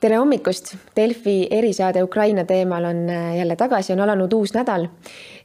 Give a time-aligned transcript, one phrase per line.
[0.00, 4.88] tere hommikust, Delfi erisaade Ukraina teemal on äh, jälle tagasi, on alanud uus nädal.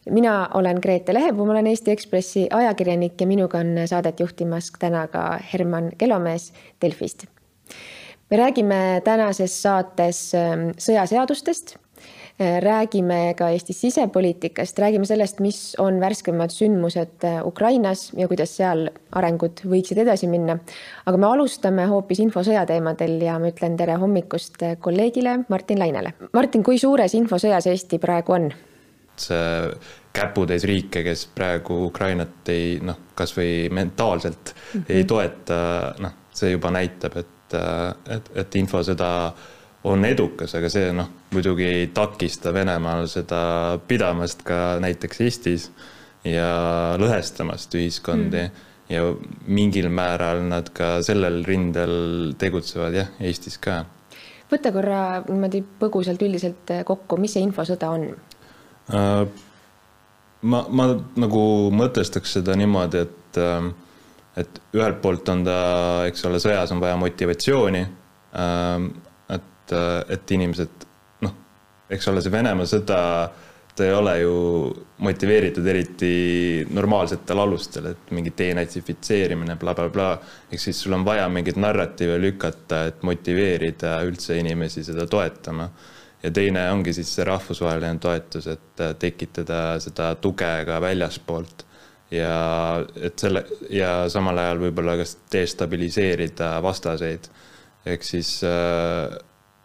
[0.09, 5.07] mina olen Grete Lehepuu, ma olen Eesti Ekspressi ajakirjanik ja minuga on saadet juhtimas täna
[5.07, 7.25] ka Herman Kelomees Delfist.
[8.29, 11.75] me räägime tänases saates ähm, sõjaseadustest
[12.59, 18.87] räägime ka Eesti sisepoliitikast, räägime sellest, mis on värskemad sündmused äh, Ukrainas ja kuidas seal
[19.11, 20.57] arengud võiksid edasi minna.
[21.05, 26.13] aga me alustame hoopis infosõja teemadel ja ma ütlen tere hommikust äh, kolleegile Martin Lainele.
[26.33, 28.51] Martin, kui suures infosõjas Eesti praegu on?
[29.21, 29.71] see
[30.13, 34.85] käputäis riike, kes praegu Ukrainat ei noh, kasvõi mentaalselt mm -hmm.
[34.89, 35.59] ei toeta,
[35.99, 37.55] noh, see juba näitab, et,
[38.09, 39.11] et, et infosõda
[39.83, 43.41] on edukas, aga see noh, muidugi ei takista Venemaal seda
[43.87, 45.69] pidamast ka näiteks Eestis
[46.27, 46.49] ja
[47.01, 48.67] lõhestamast ühiskondi mm.
[48.93, 49.07] ja
[49.49, 53.81] mingil määral nad ka sellel rindel tegutsevad jah, Eestis ka.
[54.51, 59.23] võta korra niimoodi põgusalt üldiselt kokku, mis see infosõda on uh,?
[60.41, 61.43] ma, ma nagu
[61.73, 63.71] mõtestaks seda niimoodi, et, äh,
[64.41, 65.61] et ühelt poolt on ta,
[66.09, 68.91] eks ole, sõjas on vaja motivatsiooni uh,
[69.71, 70.85] et, et inimesed
[71.25, 71.37] noh,
[71.89, 72.99] eks ole, see Venemaa sõda,
[73.75, 74.33] ta ei ole ju
[75.05, 76.11] motiveeritud eriti
[76.75, 80.35] normaalsetel alustel, et mingi denatsifitseerimine bla, bla, blablabla.
[80.51, 85.69] ehk siis sul on vaja mingeid narratiive lükata, et motiveerida üldse inimesi seda toetama.
[86.23, 91.65] ja teine ongi siis see rahvusvaheline toetus, et tekitada seda tuge ka väljaspoolt
[92.11, 97.29] ja et selle ja samal ajal võib-olla ka destabiliseerida vastaseid.
[97.85, 99.15] ehk siis äh,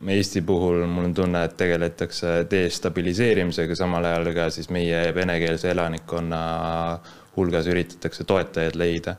[0.05, 6.41] Eesti puhul mul on tunne, et tegeletakse destabiliseerimisega, samal ajal ka siis meie venekeelse elanikkonna
[7.36, 9.16] hulgas üritatakse toetajaid leida.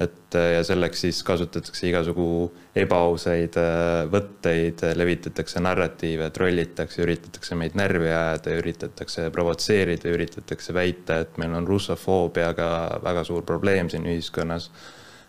[0.00, 8.10] et ja selleks siis kasutatakse igasugu ebaausaid äh, võtteid, levitatakse narratiive, trollitakse, üritatakse meid närvi
[8.10, 12.68] ajada, üritatakse provotseerida, üritatakse väita, et meil on russofoobiaga
[13.08, 14.70] väga suur probleem siin ühiskonnas.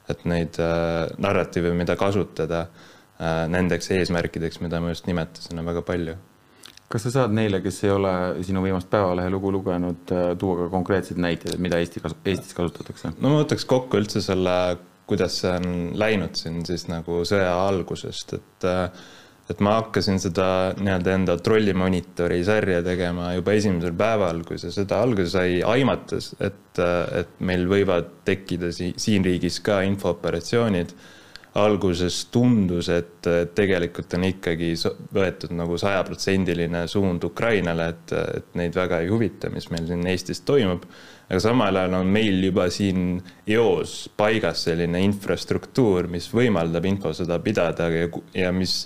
[0.09, 5.81] et neid äh, narratiive, mida kasutada Äh, nendeks eesmärkideks, mida ma just nimetasin, on väga
[5.85, 6.17] palju.
[6.87, 8.11] kas sa saad neile, kes ei ole
[8.47, 13.15] sinu viimast Päevalehe lugu lugenud, äh, tuua ka konkreetseid näiteid, et mida Eesti, Eestis kasutatakse?
[13.17, 14.53] no ma võtaks kokku üldse selle,
[15.07, 19.07] kuidas see on läinud siin siis nagu sõja algusest, et äh,
[19.47, 24.99] et ma hakkasin seda nii-öelda enda trollimonitori sarja tegema juba esimesel päeval, kui see sõda
[25.03, 26.81] alguse sai, aimates, et,
[27.15, 30.91] et meil võivad tekkida si siin riigis ka infooperatsioonid
[31.57, 34.71] alguses tundus, et tegelikult on ikkagi
[35.15, 40.43] võetud nagu sajaprotsendiline suund Ukrainale, et, et neid väga ei huvita, mis meil siin Eestis
[40.47, 40.85] toimub.
[41.27, 47.89] aga samal ajal on meil juba siin eos paigas selline infrastruktuur, mis võimaldab infosõda pidada
[47.91, 48.79] ja, ja mis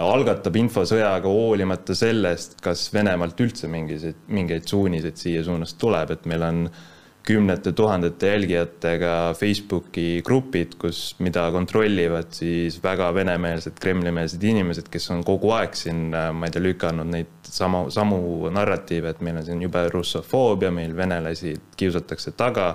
[0.00, 6.46] algatab infosõjaga hoolimata sellest, kas Venemaalt üldse mingiseid, mingeid suuniseid siia suunas tuleb, et meil
[6.46, 6.80] on äh,
[7.26, 15.22] kümnete tuhandete jälgijatega Facebooki grupid, kus, mida kontrollivad siis väga venemeelsed, kremlimeelsed inimesed, kes on
[15.26, 19.62] kogu aeg siin, ma ei tea, lükanud neid sama, samu narratiive, et meil on siin
[19.62, 22.74] jube russofoobia, meil venelasi kiusatakse taga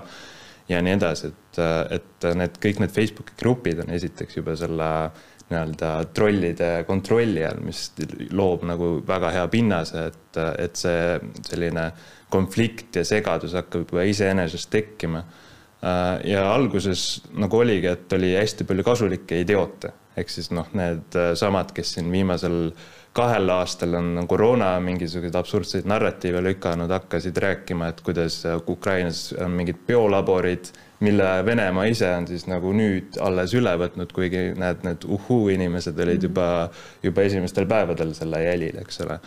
[0.68, 1.62] ja nii edasi, et,
[1.98, 4.90] et need kõik need Facebooki grupid on esiteks juba selle
[5.46, 7.88] nii-öelda trollide kontrolli all, mis
[8.34, 11.90] loob nagu väga hea pinnase, et, et see selline
[12.30, 15.22] konflikt ja segadus hakkab juba iseenesest tekkima.
[15.84, 21.18] Äh, ja alguses nagu oligi, et oli hästi palju kasulikke idioote, ehk siis noh, need
[21.18, 22.70] äh, samad, kes siin viimasel
[23.16, 29.78] kahel aastal on koroona mingisuguseid absurdseid narratiive lükanud, hakkasid rääkima, et kuidas Ukrainas on mingid
[29.88, 30.68] biolaborid,
[31.00, 35.98] mille Venemaa ise on siis nagu nüüd alles üle võtnud, kuigi näed, need uhuu inimesed
[36.04, 36.46] olid juba,
[37.04, 39.18] juba esimestel päevadel selle jälil, eks ole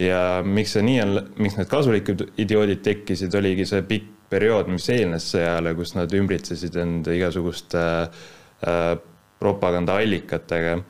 [0.00, 4.86] ja miks see nii on, miks need kasulikud idioodid tekkisid, oligi see pikk periood, mis
[4.94, 8.94] eelnes sõjale, kus nad ümbritsesid end igasuguste äh,
[9.42, 10.80] propagandaallikatega.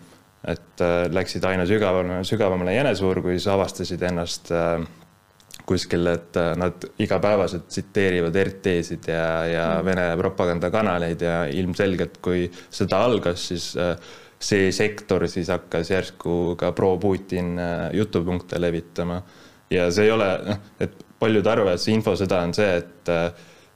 [0.50, 4.80] et äh, läksid aina sügavamale, sügavamale jänesuurgu, siis avastasid ennast äh,
[5.70, 9.86] kuskil, et äh, nad igapäevaselt tsiteerivad RT-sid ja, ja mm.
[9.86, 13.94] Vene propagandakanaleid ja ilmselgelt, kui sõda algas, siis äh,
[14.40, 19.22] see sektor siis hakkas järsku ka pro-Putin äh, jutupunkte levitama.
[19.70, 23.28] ja see ei ole, noh, et paljud arvavad, see infosõda on see, et äh,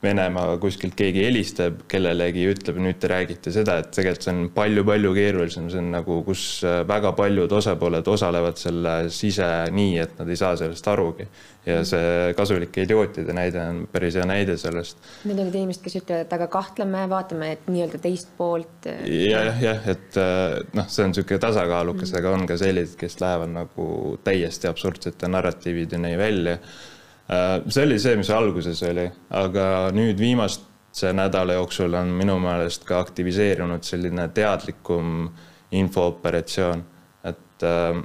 [0.05, 4.45] Venemaa kuskilt keegi helistab kellelegi ja ütleb, nüüd te räägite seda, et tegelikult see on
[4.55, 10.15] palju-palju keerulisem, see on nagu, kus äh, väga paljud osapooled osalevad selles ise nii, et
[10.21, 11.29] nad ei saa sellest arugi.
[11.65, 14.99] ja see kasulike idiootide näide on päris hea näide sellest.
[15.25, 18.89] Need on need inimesed, kes ütlevad, et aga kahtleme, vaatame, et nii-öelda teist poolt.
[18.91, 22.21] Äh, jah, jah, et äh, noh, see on niisugune tasakaalukas mm, -hmm.
[22.21, 26.59] aga on ka sellised, kes lähevad nagu täiesti absurdsete narratiivideni välja
[27.29, 29.67] see oli see, mis alguses oli, aga
[29.97, 35.31] nüüd viimase nädala jooksul on minu meelest ka aktiviseerunud selline teadlikum
[35.75, 36.83] infooperatsioon,
[37.25, 38.03] et äh,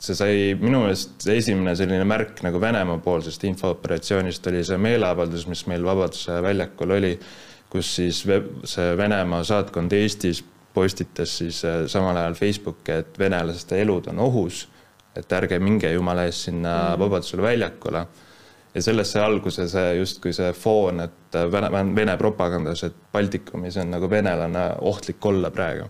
[0.00, 5.66] see sai minu meelest esimene selline märk nagu Venemaa poolsest infooperatsioonist oli see meeleavaldus, mis
[5.68, 7.12] meil Vabaduse väljakul oli,
[7.68, 10.40] kus siis see Venemaa saatkond Eestis
[10.74, 14.64] postitas siis äh, samal ajal Facebooki, et venelaste elud on ohus,
[15.16, 17.04] et ärge minge jumala eest sinna mm.
[17.04, 18.06] Vabadusele väljakule
[18.78, 23.90] ja sellest sai alguse see justkui see foon, et Vene, Vene propagandas, et Baltikumis on
[23.92, 25.88] nagu venelane ohtlik olla praegu.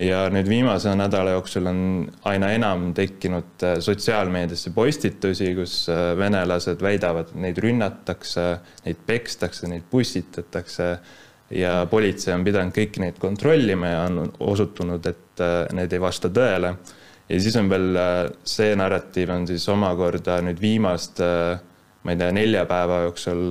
[0.00, 1.80] ja nüüd viimase nädala jooksul on
[2.24, 8.46] aina enam tekkinud äh, sotsiaalmeediasse postitusi, kus äh, venelased väidavad, et neid rünnatakse,
[8.86, 10.88] neid pekstakse, neid pussitatakse
[11.52, 16.32] ja politsei on pidanud kõiki neid kontrollima ja on osutunud, et äh, need ei vasta
[16.32, 16.72] tõele.
[17.28, 18.00] ja siis on veel
[18.42, 21.20] see narratiiv on siis omakorda nüüd viimast
[22.04, 23.50] ma ei tea, nelja päeva jooksul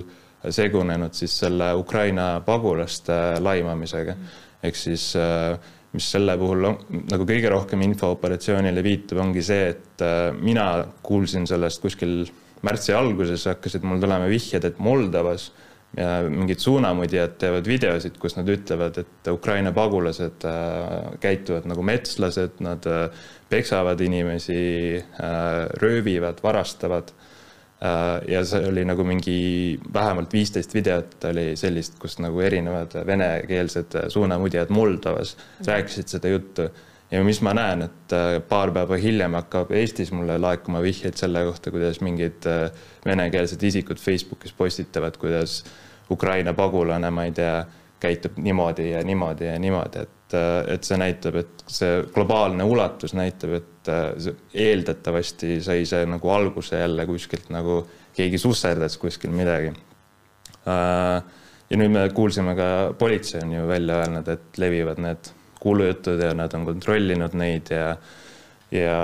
[0.49, 4.15] segunenud siis selle Ukraina pagulaste laimamisega.
[4.63, 5.55] ehk siis äh,
[5.93, 6.77] mis selle puhul on,
[7.09, 12.21] nagu kõige rohkem infooperatsioonile viitab, ongi see, et äh, mina kuulsin sellest kuskil
[12.65, 15.49] märtsi alguses hakkasid mul tulema vihjed, et Moldovas
[15.97, 22.59] ja mingid suunamudjad teevad videosid, kus nad ütlevad, et Ukraina pagulased äh, käituvad nagu metslased,
[22.63, 22.85] nad
[23.49, 24.61] peksavad inimesi,
[25.81, 27.28] röövivad, varastavad Äh,
[28.27, 34.73] ja see oli nagu mingi vähemalt viisteist videot oli sellist, kus nagu erinevad venekeelsed suunamudjad
[34.75, 35.37] Moldovas
[35.67, 36.67] rääkisid seda juttu.
[37.11, 41.41] ja mis ma näen, et äh, paar päeva hiljem hakkab Eestis mulle laekuma vihjeid selle
[41.47, 42.69] kohta, kuidas mingid äh,
[43.05, 45.63] venekeelsed isikud Facebookis postitavad, kuidas
[46.11, 47.63] Ukraina pagulane, ma ei tea,
[47.99, 53.57] käitub niimoodi ja niimoodi ja niimoodi, et, et see näitab, et see globaalne ulatus näitab,
[53.57, 57.81] et et eeldatavasti sai see nagu alguse jälle kuskilt nagu
[58.15, 59.73] keegi susserdas kuskil midagi.
[61.69, 65.31] Ja nüüd me kuulsime ka, politsei on ju välja öelnud, et levivad need
[65.61, 67.91] kuulujutud ja nad on kontrollinud neid ja,
[68.73, 68.95] ja,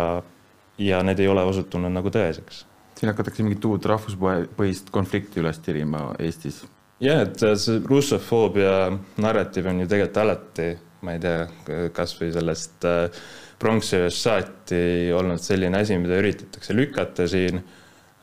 [0.77, 2.65] ja need ei ole osutunud nagu tõeseks.
[2.95, 6.63] siin hakatakse mingit uut rahvuspõhist konflikti üles tirima Eestis.
[6.99, 8.75] jah, et see russofoobia
[9.21, 10.69] narratiiv on ju tegelikult alati,
[11.03, 13.19] ma ei tea, kasvõi sellest äh,
[13.61, 17.61] pronksiööst saati olnud selline asi, mida üritatakse lükata siin.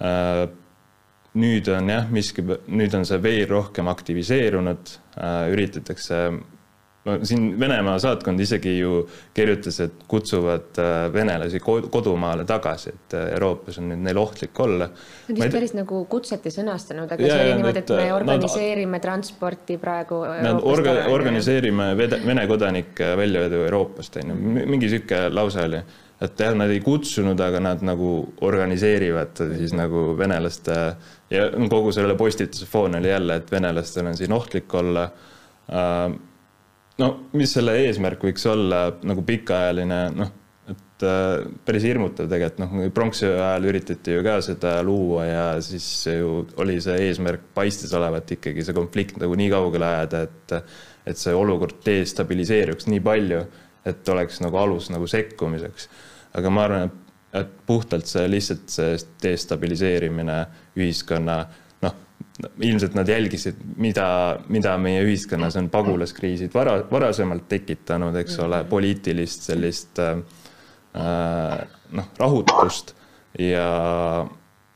[0.02, 0.44] Äh,
[1.32, 6.24] nüüd on jah, miski, nüüd on see veel rohkem aktiviseerunud, äh, üritatakse
[7.04, 9.02] no siin Venemaa saatkond isegi ju
[9.34, 14.88] kirjutas, et kutsuvad äh, venelasi kodumaale tagasi, et äh, Euroopas on nüüd neil ohtlik olla.
[15.28, 19.06] Nad vist päris nagu kutset ei sõnastanud, aga see oli niimoodi, et me organiseerime nad,
[19.08, 20.22] transporti praegu.
[20.46, 24.38] Nad orga, organiseerime Vene kodanike väljavedu Euroopast, on ju,
[24.70, 25.82] mingi sihuke lause oli
[26.22, 28.12] et jah, nad ei kutsunud, aga nad nagu
[28.46, 30.76] organiseerivad siis nagu venelaste
[31.34, 35.08] ja kogu selle postituse foon oli jälle, et venelastel on siin ohtlik olla
[35.66, 36.14] äh,
[37.00, 37.08] no
[37.38, 40.32] mis selle eesmärk võiks olla nagu pikaajaline, noh,
[40.72, 45.88] et äh, päris hirmutav tegelikult, noh, pronksiöö ajal üritati ju ka seda luua ja siis
[46.06, 50.58] ju oli see eesmärk paistes olevat ikkagi see konflikt nagu nii kaugele ajada, et
[51.02, 53.40] et see olukord destabiliseeruks nii palju,
[53.90, 55.88] et oleks nagu alus nagu sekkumiseks.
[56.38, 56.92] aga ma arvan,
[57.34, 60.38] et puhtalt see lihtsalt see destabiliseerimine
[60.78, 61.40] ühiskonna
[62.62, 64.06] ilmselt nad jälgisid, mida,
[64.52, 68.70] mida meie ühiskonnas on pagulaskriisid vara, varasemalt tekitanud, eks ole, mhm.
[68.70, 70.22] poliitilist sellist äh,
[71.92, 72.94] noh, rahutust
[73.38, 73.66] ja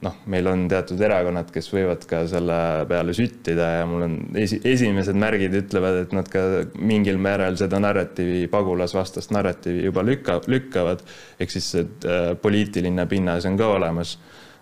[0.04, 4.58] noh, meil on teatud erakonnad, kes võivad ka selle peale süttida ja mul on esi,
[4.68, 6.42] esimesed märgid ütlevad, et nad ka
[6.76, 11.04] mingil määral seda narratiivi, pagulasvastast narratiivi juba lükka, lükkavad.
[11.40, 14.16] ehk siis see äh, poliitiline pinnas on ka olemas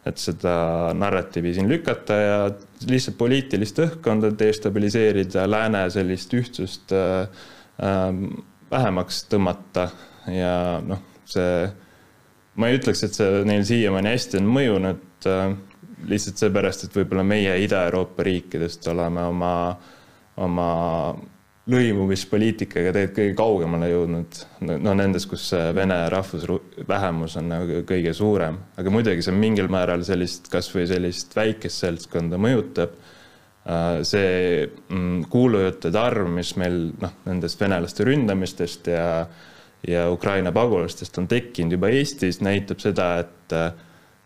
[0.04, 0.54] et seda
[0.96, 2.38] narratiivi siin lükata ja
[2.88, 7.28] lihtsalt poliitilist õhkkonda destabiliseerida, lääne sellist ühtsust äh,
[7.80, 8.08] äh,
[8.70, 9.88] vähemaks tõmmata
[10.32, 11.68] ja noh, see,
[12.61, 15.46] ma ei ütleks, et see neil siiamaani hästi on mõjunud äh,,
[16.08, 19.52] lihtsalt seepärast, et võib-olla meie Ida-Euroopa riikidest oleme oma,
[20.44, 20.68] oma
[21.71, 24.40] lõimumispoliitikaga tegelikult kõige kaugemale jõudnud,
[24.85, 30.50] no nendes, kus vene rahvusvähemus on nagu kõige suurem, aga muidugi see mingil määral sellist,
[30.52, 32.99] kasvõi sellist väikest seltskonda mõjutab.
[34.04, 39.26] see mm, kuulujuttude arv, mis meil noh, nendest venelaste ründamistest ja,
[39.88, 43.54] ja Ukraina pagulastest on tekkinud juba Eestis, näitab seda, et,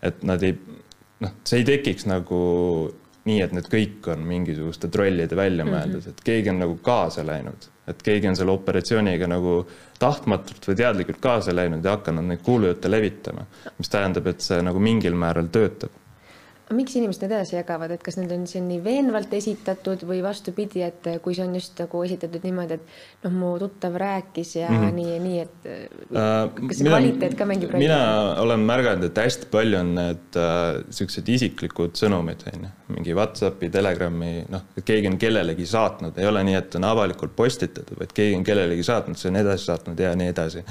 [0.03, 0.59] et nad ei,
[1.23, 2.41] noh, see ei tekiks nagu
[3.29, 5.75] nii, et need kõik on mingisuguste trollide välja mhm.
[5.75, 6.17] mõeldud mm, -hmm.
[6.17, 9.61] et keegi on nagu kaasa läinud, et keegi on selle operatsiooniga nagu
[9.99, 13.47] tahtmatult või teadlikult kaasa läinud ja hakanud neid kuulujutte levitama,
[13.79, 15.95] mis tähendab, et see nagu mingil määral töötab
[16.77, 20.83] miks inimesed need edasi jagavad, et kas need on siin nii veenvalt esitatud või vastupidi,
[20.85, 24.83] et kui see on just nagu esitatud niimoodi, et noh, mu tuttav rääkis ja mm
[24.83, 24.99] -hmm.
[24.99, 27.87] nii ja nii, et uh, kas see mina, kvaliteet ka mängib rolli?
[27.87, 33.17] mina olen märganud, et hästi palju on need uh, siuksed isiklikud sõnumid, on ju, mingi
[33.17, 37.97] Whatsappi, Telegrami, noh, et keegi on kellelegi saatnud, ei ole nii, et on avalikult postitatud,
[37.99, 40.65] vaid keegi on kellelegi saatnud, see on edasi saatnud ja nii edasi.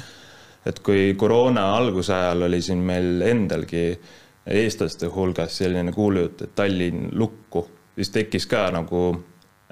[0.67, 4.07] et kui koroona alguse ajal oli siin meil endalgi uh,
[4.47, 7.65] eestlaste hulgas selline kuulujutt, et Tallinn lukku,
[7.97, 9.09] siis tekkis ka nagu,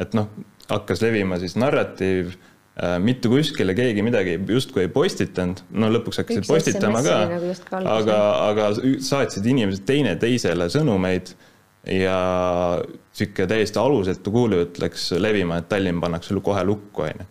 [0.02, 0.30] et noh,
[0.70, 6.48] hakkas levima siis narratiiv äh, mitte kuskile keegi midagi justkui ei postitanud, no lõpuks hakkasid
[6.50, 8.70] postitama ka, nagu aga, aga
[9.04, 11.36] saatsid inimesed teineteisele sõnumeid
[11.96, 12.20] ja
[13.16, 17.30] sihuke täiesti alusetu kuulujutt läks levima, et Tallinn pannakse kohe lukku, onju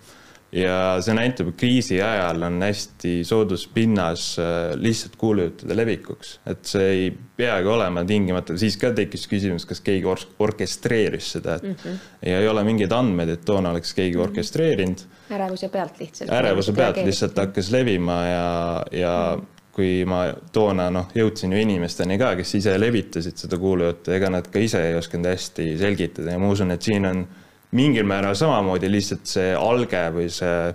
[0.55, 6.63] ja see näitab, et kriisi ajal on hästi soodus pinnas äh, lihtsalt kuulujuttude levikuks, et
[6.69, 11.75] see ei peagi olema tingimata, siis ka tekkis küsimus, kas keegi or orkestreeris seda mm
[11.75, 12.05] -hmm.
[12.31, 14.29] ja ei ole mingeid andmeid, et toona oleks keegi mm -hmm.
[14.29, 14.99] orkestreerinud.
[15.31, 16.31] ärevuse pealt lihtsalt.
[16.33, 21.59] ärevuse pealt lihtsalt hakkas levima ja, ja mm -hmm kui ma toona noh, jõudsin ju
[21.59, 26.37] inimesteni ka, kes ise levitasid seda kuulujuttu, ega nad ka ise ei osanud hästi selgitada
[26.37, 27.25] ja ma usun, et siin on
[27.75, 30.75] mingil määral samamoodi lihtsalt see alge või see,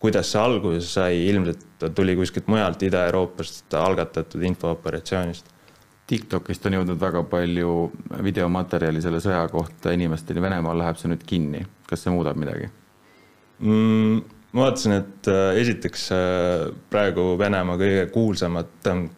[0.00, 5.54] kuidas see alguse sai, ilmselt tuli kuskilt mujalt Ida-Euroopast algatatud infooperatsioonist.
[6.08, 7.72] TikTokist on jõudnud väga palju
[8.24, 12.70] videomaterjali selle sõja kohta inimesteni, Venemaal läheb see nüüd kinni, kas see muudab midagi
[13.60, 14.22] mm,?
[14.56, 18.70] ma vaatasin, et äh, esiteks äh, praegu Venemaa kõige kuulsamad,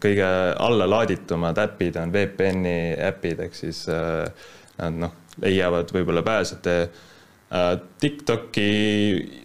[0.03, 0.27] kõige
[0.59, 2.75] allalaaditumad äpid on VPN-i
[3.07, 4.27] äpid, ehk siis äh,
[4.81, 7.10] nad noh, leiavad võib-olla pääsete Äh,
[7.99, 8.67] TikToki,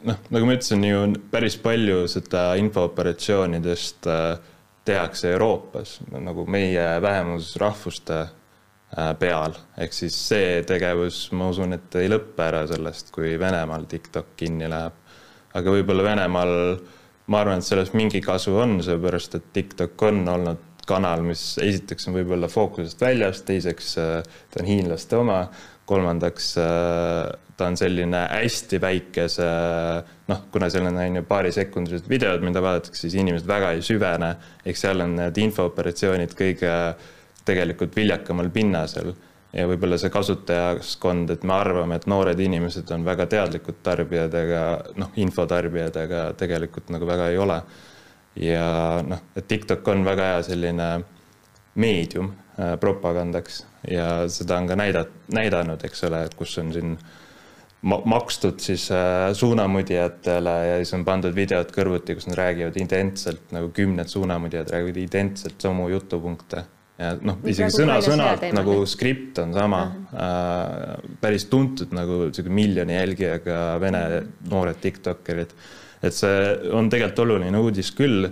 [0.06, 0.98] noh, nagu ma ütlesin, ju
[1.32, 4.36] päris palju seda infooperatsioonidest äh,
[4.86, 12.12] tehakse Euroopas nagu meie vähemusrahvuste äh, peal, ehk siis see tegevus, ma usun, et ei
[12.12, 15.02] lõpe ära sellest, kui Venemaal TikTok kinni läheb.
[15.58, 16.56] aga võib-olla Venemaal,
[17.26, 22.06] ma arvan, et sellest mingi kasu on, seepärast et TikTok on olnud kanal, mis esiteks
[22.06, 25.48] on võib-olla fookusest väljas, teiseks ta on hiinlaste oma,
[25.86, 26.54] kolmandaks
[27.56, 29.46] ta on selline hästi väikese,
[30.28, 34.34] noh, kuna seal on, on ju paarisekundilised videod, mida vaadatakse, siis inimesed väga ei süvene.
[34.64, 36.74] ehk seal on need infooperatsioonid kõige
[37.46, 39.14] tegelikult viljakamal pinnasel
[39.56, 44.62] ja võib-olla see kasutajaskond, et me arvame, et noored inimesed on väga teadlikud tarbijad, aga
[45.00, 47.60] noh, infotarbijad, aga tegelikult nagu väga ei ole.
[48.36, 48.66] ja
[49.06, 50.90] noh, et TikTok on väga hea selline
[51.80, 52.45] meedium äh,
[52.80, 57.10] propagandaks ja seda on ka näidat-, näidanud, eks ole, et kus on siin äh,
[57.82, 63.70] makstud siis äh, suunamudjatele ja siis on pandud videod kõrvuti, kus nad räägivad identselt nagu
[63.74, 66.64] kümned suunamudjad räägivad identselt samu jutupunkte
[66.96, 69.94] ja noh, isegi sõna-sõnalt nagu skript on sama uh.
[69.94, 70.18] -huh.
[70.24, 74.02] äh, päris tuntud nagu sihuke miljoni jälgijaga vene
[74.50, 75.54] noored tiktokkerid.
[76.02, 78.30] et see on tegelikult oluline uudis küll,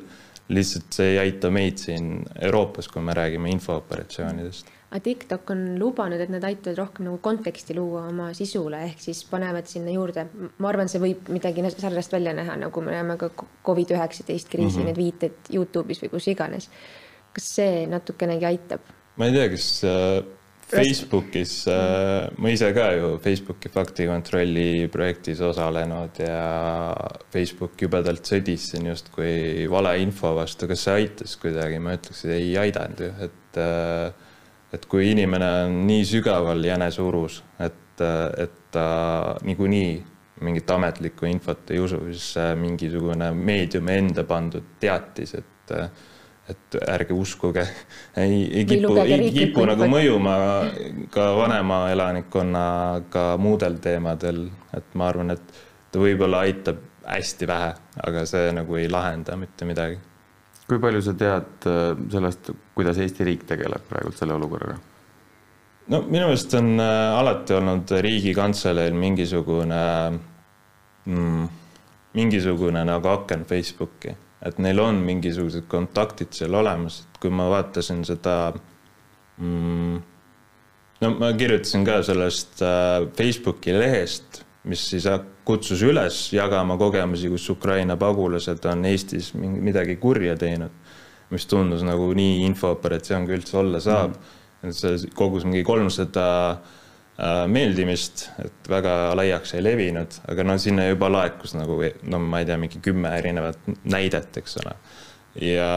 [0.48, 6.20] lihtsalt see ei aita meid siin Euroopas, kui me räägime infooperatsioonidest aga TikTok on lubanud,
[6.22, 10.22] et nad aitavad rohkem nagu konteksti luua oma sisule, ehk siis panevad sinna juurde,
[10.62, 14.82] ma arvan, see võib midagi sarnast välja näha, nagu me näeme ka Covid-19 kriisi mm
[14.82, 14.86] -hmm.
[14.86, 16.70] need viited Youtube'is või kus iganes.
[17.34, 18.80] kas see natukenegi aitab?
[19.16, 20.22] ma ei tea, kas äh,
[20.70, 26.92] Facebookis äh,, ma ise ka ju Facebooki faktikontrolli projektis osalenud ja
[27.32, 32.54] Facebook jubedalt sõdis siin justkui valeinfo vastu, kas see aitas kuidagi, ma ütleks, et ei
[32.64, 34.30] aidanud ju, et äh,
[34.74, 38.02] et kui inimene on nii sügaval jäneseurus, et,
[38.42, 38.86] et ta
[39.46, 39.92] niikuinii
[40.44, 45.74] mingit ametlikku infot ei usu, siis mingisugune meediumi enda pandud teatis, et
[46.48, 47.64] et ärge uskuge,
[48.20, 50.34] ei, ei kipu, ei kipu nagu mõjuma
[51.12, 54.42] ka vanema elanikkonnaga muudel teemadel,
[54.76, 57.70] et ma arvan, et ta võib-olla aitab hästi vähe,
[58.08, 60.00] aga see nagu ei lahenda mitte midagi.
[60.68, 64.80] Kui palju sa tead äh, sellest, kuidas Eesti riik tegeleb praegult selle olukorraga?
[65.92, 69.80] no minu meelest on äh, alati olnud Riigikantseleil mingisugune
[71.04, 71.48] mm,,
[72.16, 78.02] mingisugune nagu aken Facebooki, et neil on mingisugused kontaktid seal olemas, et kui ma vaatasin
[78.06, 78.36] seda
[79.38, 80.02] mm,
[81.00, 85.08] no ma kirjutasin ka sellest äh, Facebooki lehest, mis siis
[85.44, 90.82] kutsus üles jagama kogemusi, kus Ukraina pagulased on Eestis midagi kurja teinud.
[91.34, 94.72] mis tundus nagu nii infooperatsioon kui üldse olla saab mm..
[94.76, 96.83] see kogus mingi kolmsada äh,
[97.46, 101.76] meeldimist, et väga laiaks ei levinud, aga no sinna juba laekus nagu
[102.10, 104.74] no ma ei tea, mingi kümme erinevat näidet, eks ole.
[105.46, 105.68] ja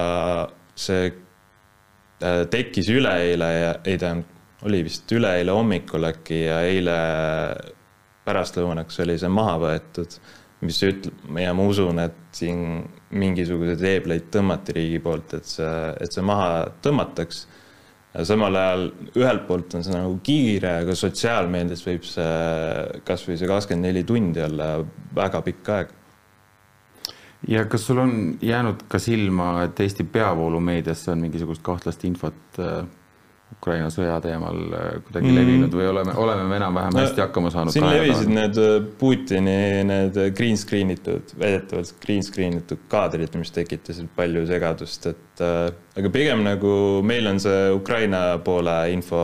[0.77, 4.34] see äh, tekkis üleeile ja ei tähendab,
[4.65, 6.98] oli vist üleeile hommikul äkki ja eile
[8.25, 10.17] pärastlõunaks oli see maha võetud,
[10.65, 12.82] mis ütleb ja ma usun, et siin
[13.13, 17.46] mingisuguseid eebleid tõmmati riigi poolt, et see, et see maha tõmmataks.
[18.26, 18.88] Samal ajal
[19.20, 24.42] ühelt poolt on see nagu kiire, aga sotsiaalmeedias võib see kasvõi see kakskümmend neli tundi
[24.42, 24.70] olla
[25.16, 25.92] väga pikk aeg.
[27.48, 32.86] ja kas sul on jäänud ka silma, et Eesti peavoolumeediasse on mingisugust kahtlast infot äh,
[33.56, 35.38] Ukraina sõja teemal äh, kuidagi mm.
[35.39, 37.74] levinud või oleme, oleme me enam-vähem no, hästi hakkama saanud?
[37.74, 43.54] siin levisid need äh, Putini need green screen itud, väidetavalt green screen itud kaadrid, mis
[43.56, 46.74] tekitasid palju segadust, et äh, aga pigem nagu
[47.08, 49.24] meil on see Ukraina poole info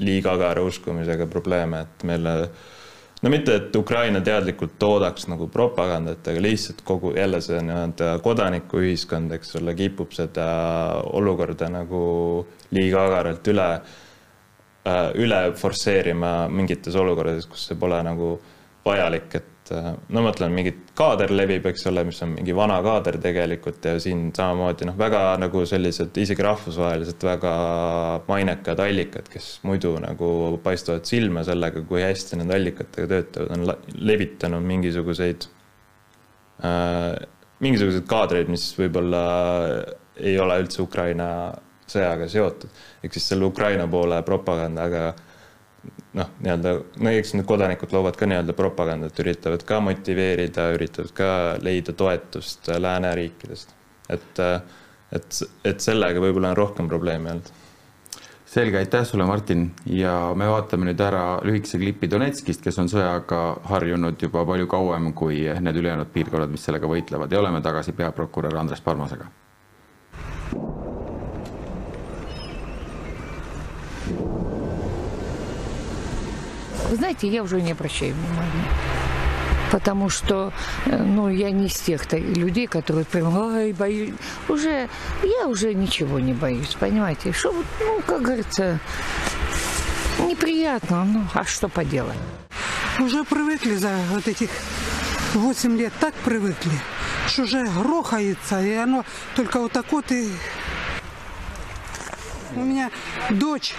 [0.00, 2.44] liiga agara uskumisega probleeme, et meil äh,
[3.22, 9.34] no mitte, et Ukraina teadlikult toodaks nagu propagandat, aga lihtsalt kogu jälle see nii-öelda kodanikuühiskond,
[9.36, 10.46] eks ole, kipub seda
[11.12, 12.02] olukorda nagu
[12.76, 13.68] liiga agaralt üle,
[14.88, 18.34] äh, üle forsseerima mingites olukordades, kus see pole nagu
[18.86, 22.54] vajalik, et et äh, no ma mõtlen, mingi kaader levib, eks ole, mis on mingi
[22.56, 27.54] vana kaader tegelikult ja siin samamoodi noh, väga nagu sellised isegi rahvusvaheliselt väga
[28.28, 34.66] mainekad allikad, kes muidu nagu paistavad silma sellega, kui hästi nende allikatega töötavad, on levitanud
[34.66, 35.48] mingisuguseid
[36.66, 37.14] äh,,
[37.62, 39.24] mingisuguseid kaadreid, mis võib-olla
[40.20, 41.30] ei ole üldse Ukraina
[41.90, 42.70] sõjaga seotud.
[43.02, 45.10] ehk siis selle Ukraina poole propagandaga
[46.18, 51.30] noh, nii-öelda, no eks need kodanikud loovad ka nii-öelda propagandat, üritavad ka motiveerida, üritavad ka
[51.62, 53.74] leida toetust lääneriikidest.
[54.10, 54.44] et,
[55.14, 57.52] et, et sellega võib-olla on rohkem probleeme olnud.
[58.50, 63.60] selge, aitäh sulle, Martin, ja me vaatame nüüd ära lühikese klipi Donetskist, kes on sõjaga
[63.70, 68.58] harjunud juba palju kauem kui need ülejäänud piirkonnad, mis sellega võitlevad ja oleme tagasi peaprokurör
[68.58, 69.30] Andres Parmasega
[76.90, 78.68] Вы знаете, я уже не обращаю внимания.
[79.70, 80.52] Потому что,
[80.86, 84.10] э, ну, я не из тех людей, которые прям, ай, боюсь.
[84.48, 84.88] Уже,
[85.22, 87.32] я уже ничего не боюсь, понимаете?
[87.32, 88.80] Что ну, как говорится,
[90.18, 92.18] неприятно, ну, а что поделать?
[92.98, 94.50] Уже привыкли за вот этих
[95.34, 96.72] 8 лет, так привыкли,
[97.28, 99.04] что уже грохается, и оно
[99.36, 100.28] только вот так вот и
[102.56, 102.90] у меня
[103.30, 103.74] дочь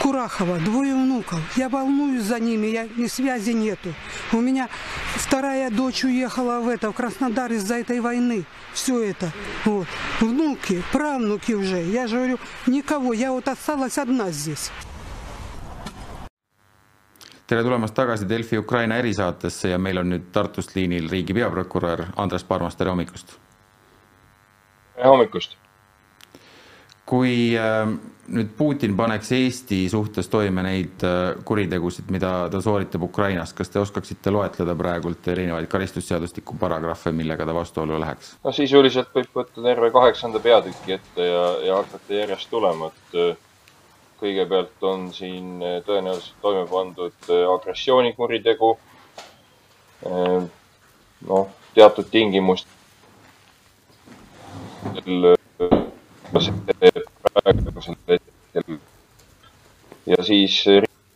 [0.00, 1.40] Курахова, двое внуков.
[1.58, 3.92] Я волнуюсь за ними, я, ни связи нету.
[4.32, 4.70] У меня
[5.14, 8.46] вторая дочь уехала в это, в Краснодар из-за этой войны.
[8.72, 9.30] Все это.
[9.66, 9.86] Вот.
[10.20, 11.82] Внуки, правнуки уже.
[11.82, 13.12] Я же говорю, никого.
[13.12, 14.70] Я вот осталась одна здесь.
[17.50, 22.44] tere tulemast tagasi Delfi Ukraina erisaatesse ja meil on nüüd Tartust liinil riigi peaprokurör Andres
[22.46, 23.34] Parmas, tere hommikust.
[24.94, 25.56] tere hommikust
[27.10, 27.90] kui äh,
[28.30, 33.80] nüüd Putin paneks Eesti suhtes toime neid äh, kuritegusid, mida ta sooritab Ukrainas, kas te
[33.80, 38.26] oskaksite loetleda praegult erinevaid karistusseadustiku paragrahve, millega ta vastuollu läheks?
[38.44, 43.36] no sisuliselt võib võtta terve kaheksanda peatüki ette ja, ja hakata järjest tulema, et äh,
[44.20, 45.46] kõigepealt on siin
[45.86, 48.70] tõenäoliselt toime pandud agressioonikuritegu.
[51.30, 52.68] noh, teatud tingimustel
[56.30, 58.78] praegusel hetkel.
[60.06, 60.62] ja siis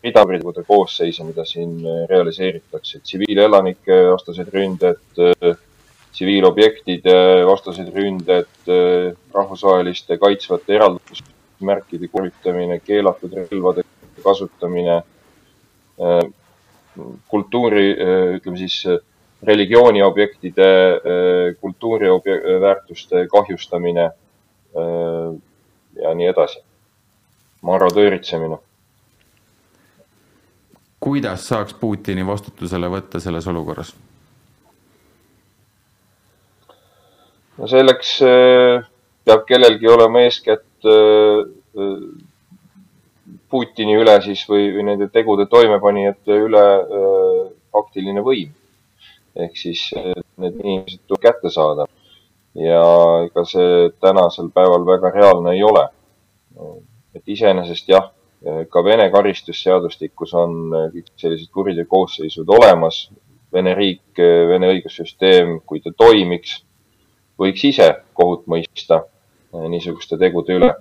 [0.05, 1.79] ridakuritegude koosseise, mida siin
[2.11, 5.01] realiseeritakse, tsiviilelanike vastased ründed,
[6.15, 7.17] tsiviilobjektide
[7.49, 8.51] vastased ründed,
[9.35, 13.87] rahvusvaheliste kaitsvate eraldusmärkide kuritamine, keelatud relvade
[14.25, 15.01] kasutamine,
[17.29, 17.89] kultuuri,
[18.37, 18.83] ütleme siis
[19.45, 20.69] religiooniobjektide,
[21.61, 24.11] kultuuriväärtuste kahjustamine
[24.75, 26.63] ja nii edasi.
[27.63, 28.59] marodööritsemine.
[31.01, 33.95] kuidas saaks Putini vastutusele võtta selles olukorras?
[37.59, 38.85] no selleks äh,
[39.25, 41.45] peab kellelgi olema eeskätt äh,
[43.51, 46.63] Putini üle siis või, või nende tegude toimepanijate üle
[47.73, 48.51] faktiline võim.
[49.37, 51.87] ehk siis need inimesed tuleb kätte saada
[52.55, 52.83] ja
[53.27, 55.89] ega see tänasel päeval väga reaalne ei ole.
[57.15, 58.11] et iseenesest jah,
[58.71, 63.09] ka Vene karistusseadustikus on kõik sellised kuriteokoosseisud olemas.
[63.53, 64.19] Vene riik,
[64.51, 66.57] Vene õigussüsteem, kui ta toimiks,
[67.39, 69.05] võiks ise kohut mõista
[69.53, 70.73] niisuguste tegude üle.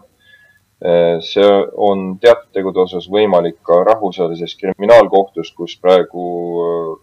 [1.23, 6.23] see on teatud tegude osas võimalik ka rahvusvahelises kriminaalkohtus, kus praegu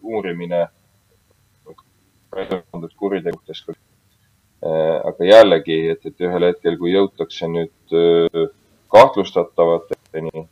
[0.02, 0.66] uurimine
[2.96, 3.72] kuritegudest.
[4.60, 7.94] Aga jällegi, et, et ühel hetkel, kui jõutakse nüüd
[8.92, 10.42] kahtlustatavateni,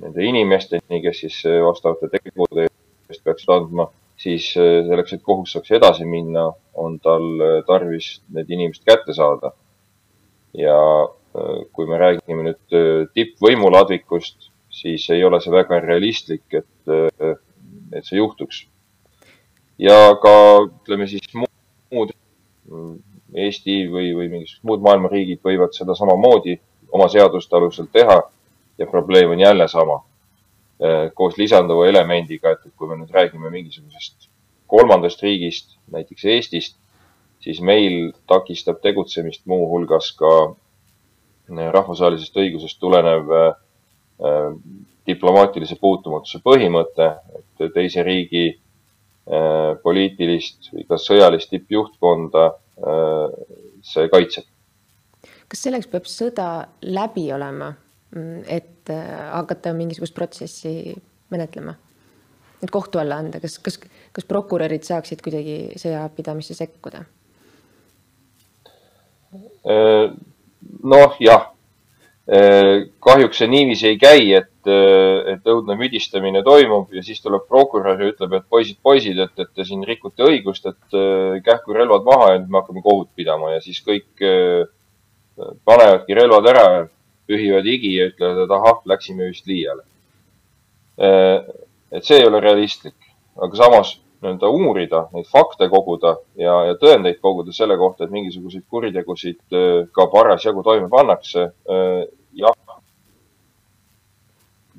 [0.00, 6.08] nende inimesteni, kes siis vastavate tegude eest peaksid andma, siis selleks, et kohus saaks edasi
[6.08, 7.26] minna, on tal
[7.68, 9.52] tarvis need inimesed kätte saada
[10.54, 11.02] ja
[11.34, 17.36] äh, kui me räägime nüüd äh, tippvõimuladvikust, siis ei ole see väga realistlik, et, äh,
[17.92, 18.66] et see juhtuks.
[19.80, 20.32] ja ka
[20.66, 22.10] ütleme siis muud
[23.34, 26.56] Eesti või, või mingisugused muud maailma riigid võivad seda samamoodi
[26.92, 28.16] oma seaduste alusel teha
[28.78, 30.02] ja probleem on jälle sama.
[31.14, 34.30] koos lisanduva elemendiga, et kui me nüüd räägime mingisugusest
[34.66, 36.78] kolmandast riigist, näiteks Eestist,
[37.44, 43.46] siis meil takistab tegutsemist muuhulgas ka äh, rahvusvahelisest õigusest tulenev äh,
[44.24, 44.48] äh,
[45.10, 54.48] diplomaatilise puutumatuse põhimõte, et teise riigi äh, poliitilist või ka sõjalist tippjuhtkonda äh, see kaitseb.
[55.50, 56.48] kas selleks peab sõda
[56.86, 57.72] läbi olema,
[58.14, 60.94] mm, et äh, hakata mingisugust protsessi
[61.30, 61.76] menetlema?
[62.60, 63.78] et kohtu alla anda, kas, kas,
[64.12, 67.04] kas prokurörid saaksid kuidagi sõjapidamisse sekkuda?
[69.64, 70.10] Äh,
[70.82, 71.49] noh, jah.
[72.30, 77.48] Äh, kahjuks see niiviisi ei käi, et, äh, et õudne müdistamine toimub ja siis tuleb
[77.50, 80.98] prokurör ja ütleb, et poisid, poisid, et, et te siin rikute õigust, et
[81.46, 84.22] kähku relvad maha ja nüüd me hakkame kohut pidama ja siis kõik
[85.66, 86.66] panevadki relvad ära,
[87.30, 89.82] pühivad higi ja ütlevad, et ahah, läksime vist liiale.
[91.00, 97.20] et see ei ole realistlik, aga samas nii-öelda uurida, neid fakte koguda ja, ja tõendeid
[97.24, 101.50] koguda selle kohta, et mingisuguseid kuritegusid äh, ka parasjagu toime pannakse.
[102.30, 102.56] Äh, jah,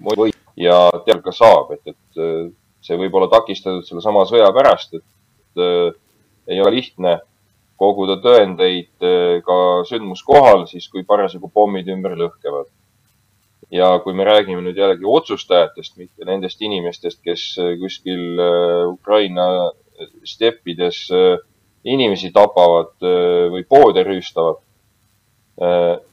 [0.01, 2.49] võib ja teab ka saab, et, et äh,
[2.81, 5.61] see võib olla takistatud sellesama sõja pärast, et
[6.47, 7.17] ei ole lihtne
[7.77, 9.03] koguda tõendeid
[9.45, 12.69] ka sündmuskohal, siis kui parasjagu pommid ümber lõhkevad
[13.71, 19.71] ja kui me räägime nüüd jällegi otsustajatest, mitte nendest inimestest, kes äh, kuskil äh, Ukraina
[20.27, 21.37] steppides äh,
[21.87, 22.93] inimesi tapavad
[23.49, 24.59] või poode rüüstavad.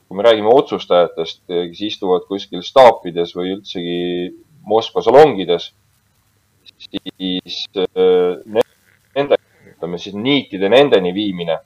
[0.09, 3.99] Kui me räägime otsustajatest, kes istuvad kuskil staapides või üldsegi
[4.69, 5.71] Moskva salongides,
[6.79, 9.39] siis nende,
[9.73, 11.59] ütleme siis niitide nendeni viimine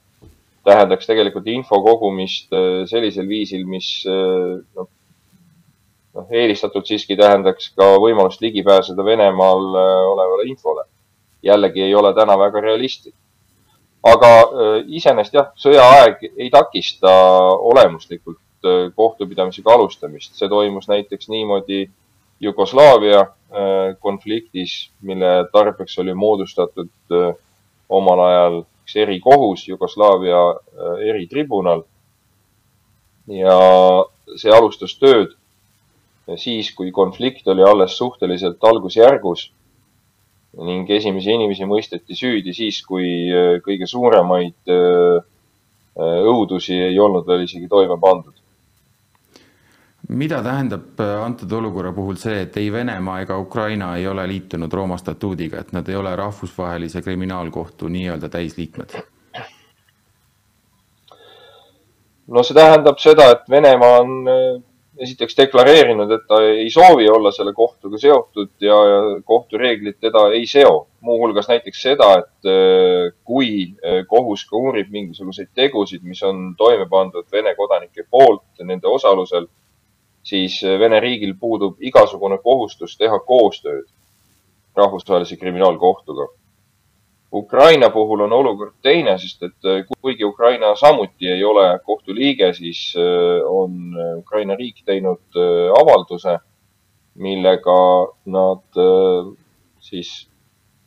[0.67, 2.53] tähendaks tegelikult info kogumist
[2.91, 4.89] sellisel viisil, mis noh,
[6.15, 9.67] noh, eelistatult siiski tähendaks ka võimalust ligi pääseda Venemaal
[10.13, 10.87] olevale infole.
[11.43, 13.15] jällegi ei ole täna väga realistlik.
[14.03, 17.13] Aga äh, iseenesest jah, sõjaaeg ei takista
[17.73, 21.87] olemuslikult äh, kohtupidamisega alustamist, see toimus näiteks niimoodi
[22.43, 23.27] Jugoslaavia
[24.03, 27.15] konfliktis, mille tarbeks oli moodustatud
[27.93, 30.41] omal ajal üks erikohus, Jugoslaavia
[31.07, 31.85] eritribunal.
[33.29, 33.59] ja
[34.35, 35.37] see alustas tööd
[36.37, 39.51] siis, kui konflikt oli alles suhteliselt algusjärgus
[40.61, 45.23] ning esimesi inimesi mõisteti süüdi siis, kui äh, kõige suuremaid äh,
[45.97, 48.35] äh, õudusi ei olnud veel isegi toime pandud.
[50.13, 54.99] mida tähendab antud olukorra puhul see, et ei Venemaa ega Ukraina ei ole liitunud Rooma
[55.01, 58.99] statuudiga, et nad ei ole rahvusvahelise kriminaalkohtu nii-öelda täisliikmed?
[62.29, 64.29] no see tähendab seda, et Venemaa on
[65.01, 70.47] esiteks deklareerinud, et ta ei soovi olla selle kohtuga seotud ja, ja kohtureeglid teda ei
[70.47, 70.89] seo.
[71.03, 76.87] muuhulgas näiteks seda, et äh, kui äh, kohus ka uurib mingisuguseid tegusid, mis on toime
[76.89, 79.49] pandud Vene kodanike poolt nende osalusel,
[80.23, 83.89] siis äh, Vene riigil puudub igasugune kohustus teha koostööd
[84.77, 86.29] rahvusvahelise kriminaalkohtuga
[87.33, 92.53] Ukraina puhul on olukord teine, sest et äh, kuigi Ukraina samuti ei ole kohtu liige,
[92.53, 95.39] siis äh, on äh, Ukraina riik teinud
[95.81, 96.39] avalduse,
[97.15, 97.79] millega
[98.33, 98.81] nad
[99.81, 100.11] siis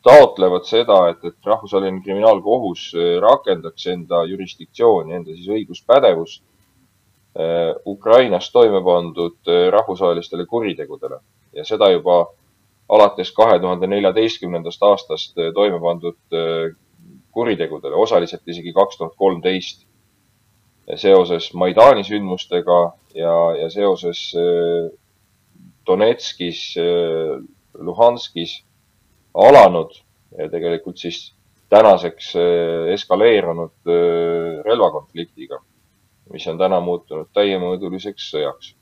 [0.02, 2.88] taotlevad seda, et, et rahvusvaheline kriminaalkohus
[3.22, 6.42] rakendaks enda jurisdiktsiooni, enda siis õiguspädevust
[7.86, 11.20] Ukrainas toime pandud rahvusvahelistele kuritegudele.
[11.54, 12.24] Ja seda juba
[12.88, 16.74] alates kahe tuhande neljateistkümnendast aastast eh, toime pandud eh,
[17.36, 19.84] kuritegudele, osaliselt isegi kaks tuhat kolmteist.
[20.96, 22.76] Seoses Maidani sündmustega
[23.18, 24.92] ja, ja seoses eh,
[25.86, 26.60] Donetskis,
[27.78, 28.56] Luhanskis
[29.38, 29.92] alanud
[30.34, 31.20] ja tegelikult siis
[31.70, 32.32] tänaseks
[32.90, 33.92] eskaleerunud
[34.66, 35.60] relvakonfliktiga,
[36.34, 38.72] mis on täna muutunud täiemõõduliseks sõjaks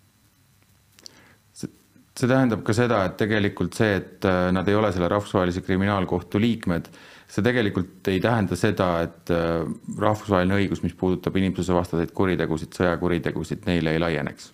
[2.15, 6.39] see tähendab ka seda, et tegelikult see, et äh, nad ei ole selle rahvusvahelise kriminaalkohtu
[6.43, 6.91] liikmed,
[7.31, 9.65] see tegelikult ei tähenda seda, et äh,
[9.99, 14.53] rahvusvaheline õigus, mis puudutab inimsusevastaseid kuritegusid, sõjakuritegusid, neile ei laieneks.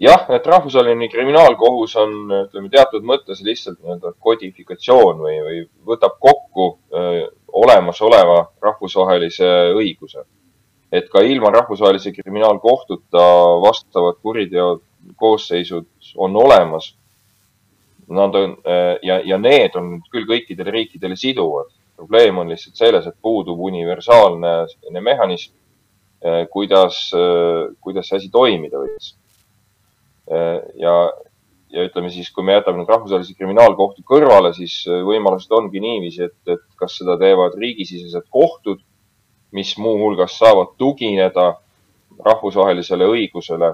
[0.00, 6.70] jah, et rahvusvaheline kriminaalkohus on, ütleme teatud mõttes lihtsalt nii-öelda kodifikatsioon või, või võtab kokku
[6.72, 7.24] öö, äh,
[7.54, 10.24] olemasoleva rahvusvahelise õiguse
[10.94, 13.22] et ka ilma rahvusvahelise kriminaalkohtuta
[13.62, 14.68] vastavad kuriteo
[15.16, 16.92] koosseisud on olemas.
[18.08, 18.56] Nad on
[19.02, 21.72] ja, ja need on küll kõikidele riikidele siduvad.
[21.96, 25.52] probleem on lihtsalt selles, et puudub universaalne mehhanism,
[26.50, 26.96] kuidas,
[27.80, 29.12] kuidas see asi toimida võiks.
[30.82, 30.94] ja,
[31.70, 36.36] ja ütleme siis, kui me jätame nüüd rahvusvahelise kriminaalkohtu kõrvale, siis võimalused ongi niiviisi, et,
[36.50, 38.82] et kas seda teevad riigisisesed kohtud
[39.54, 41.54] mis muuhulgas saavad tugineda
[42.24, 43.72] rahvusvahelisele õigusele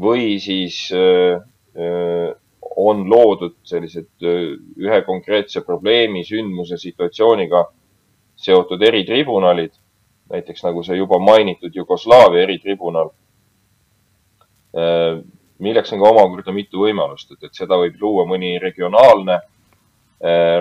[0.00, 1.38] või siis öö,
[1.76, 2.32] öö,
[2.76, 7.64] on loodud sellised öö, ühe konkreetse probleemi, sündmuse, situatsiooniga
[8.40, 9.72] seotud eritribunalid,
[10.30, 13.10] näiteks nagu see juba mainitud Jugoslaavia eritribunal,
[15.58, 19.40] milleks on ka omakorda mitu võimalust, et, et seda võib luua mõni regionaalne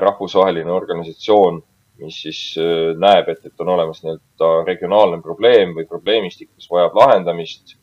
[0.03, 1.61] rahvusvaheline organisatsioon
[1.99, 6.95] mis siis äh, näeb, et, et on olemas nii-öelda regionaalne probleem või probleemistik, mis vajab
[6.97, 7.75] lahendamist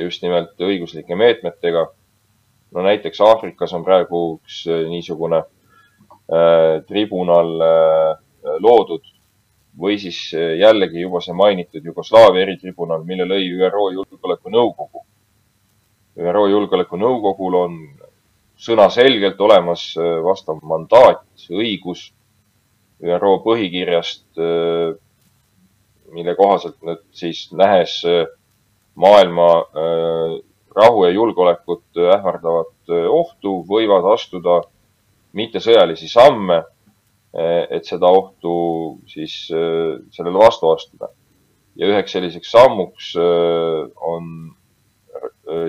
[0.00, 1.86] just nimelt õiguslike meetmetega.
[2.72, 9.04] no näiteks Aafrikas on praegu üks äh, niisugune äh, tribunal äh, loodud
[9.78, 15.04] või siis äh, jällegi juba see mainitud Jugoslaavia eritribunal, mille lõi ÜRO Julgeolekunõukogu.
[16.16, 17.78] ÜRO Julgeolekunõukogul on
[18.62, 22.12] sõnaselgelt olemas vastav mandaat, õigus
[23.02, 24.26] ÜRO põhikirjast,
[26.12, 28.26] mille kohaselt nad siis nähes äh,
[28.94, 29.48] maailma
[30.76, 34.60] rahu ja julgeolekut ähvardavat ohtu, võivad astuda
[35.36, 36.62] mittesõjalisi samme,
[37.72, 38.52] et seda ohtu
[39.08, 41.08] siis sellele vastu astuda.
[41.76, 44.26] ja üheks selliseks sammuks on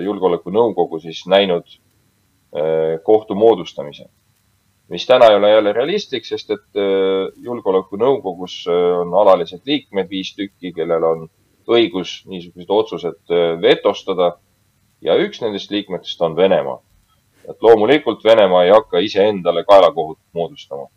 [0.04, 1.64] julgeolekunõukogu siis näinud
[3.02, 4.08] kohtu moodustamise
[4.88, 10.34] mis täna ei ole jälle realistlik, sest et äh, julgeolekunõukogus äh, on alalised liikmed, viis
[10.36, 11.28] tükki, kellel on
[11.68, 14.36] õigus niisugused otsused äh, vetostada.
[15.04, 16.82] ja üks nendest liikmetest on Venemaa.
[17.48, 20.88] et loomulikult Venemaa ei hakka iseendale kaelakohut moodustama.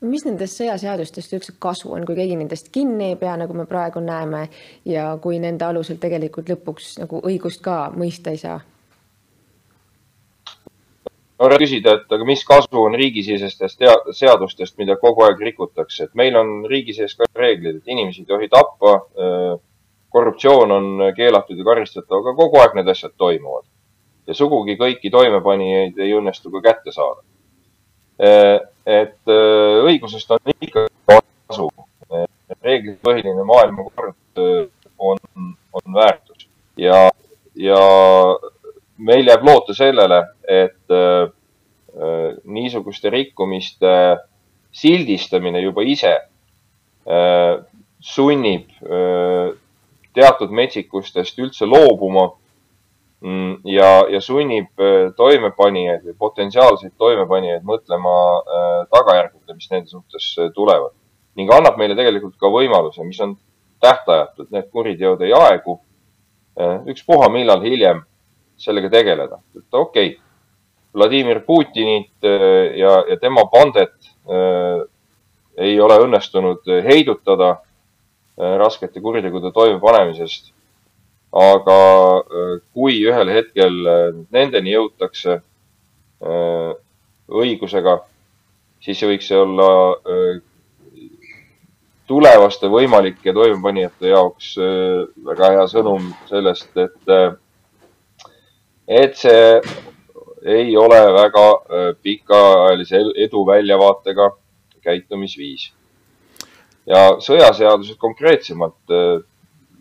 [0.00, 4.00] mis nendest sõjaseadustest üldse kasu on, kui keegi nendest kinni ei pea, nagu me praegu
[4.00, 4.48] näeme
[4.84, 8.60] ja kui nende alusel tegelikult lõpuks nagu õigust ka mõista ei saa?
[11.38, 13.82] No küsida, et aga mis kasu on riigisisestest
[14.14, 18.30] seadustest, mida kogu aeg rikutakse, et meil on riigi sees ka reeglid, et inimesi ei
[18.30, 19.00] tohi tappa.
[20.14, 20.84] korruptsioon on
[21.16, 23.64] keelatud ja karistatav, aga kogu aeg need asjad toimuvad.
[24.26, 27.22] ja sugugi kõiki toimepanijaid ei õnnestu ka kätte saada.
[28.86, 29.34] et
[29.90, 31.70] õigusest on ikka kasu.
[32.62, 34.40] reeglipõhiline maailmakord
[34.98, 35.18] on,
[35.72, 37.10] on väärtus ja,
[37.54, 37.78] ja
[38.98, 41.26] meil jääb loota sellele, et äh,
[41.94, 43.94] äh, niisuguste rikkumiste
[44.74, 47.58] sildistamine juba ise äh,
[48.00, 48.68] sunnib
[50.14, 52.26] teatud metsikustest üldse loobuma
[53.24, 54.82] mm, ja, ja sunnib
[55.16, 58.12] toimepanijaid või potentsiaalseid toimepanijaid mõtlema
[58.92, 60.92] tagajärgedele, mis nende suhtes tulevad
[61.40, 63.38] ning annab meile tegelikult ka võimaluse, mis on
[63.80, 65.80] tähtajatud, need kuriteod ei aegu.
[66.92, 68.04] ükspuha, millal hiljem
[68.56, 69.40] sellega tegeleda.
[69.56, 70.20] et okei okay,,
[70.94, 73.94] Vladimir Putinit äh, ja, ja tema pandet
[74.30, 74.84] äh,
[75.56, 80.52] ei ole õnnestunud heidutada äh, raskete kuritegude toimepanemisest.
[81.34, 81.76] aga
[82.22, 85.40] äh, kui ühel hetkel äh, nendeni jõutakse
[86.22, 86.72] äh,
[87.26, 87.98] õigusega,
[88.84, 89.68] siis võiks see olla
[92.06, 94.50] tulevaste võimalike toimepanijate jaoks
[95.24, 97.14] väga hea sõnum sellest, et
[98.88, 99.60] et see
[100.44, 104.30] ei ole väga äh, pikaajalise edu väljavaatega
[104.84, 105.72] käitumisviis.
[106.86, 109.22] ja sõjaseadused konkreetsemalt, äh,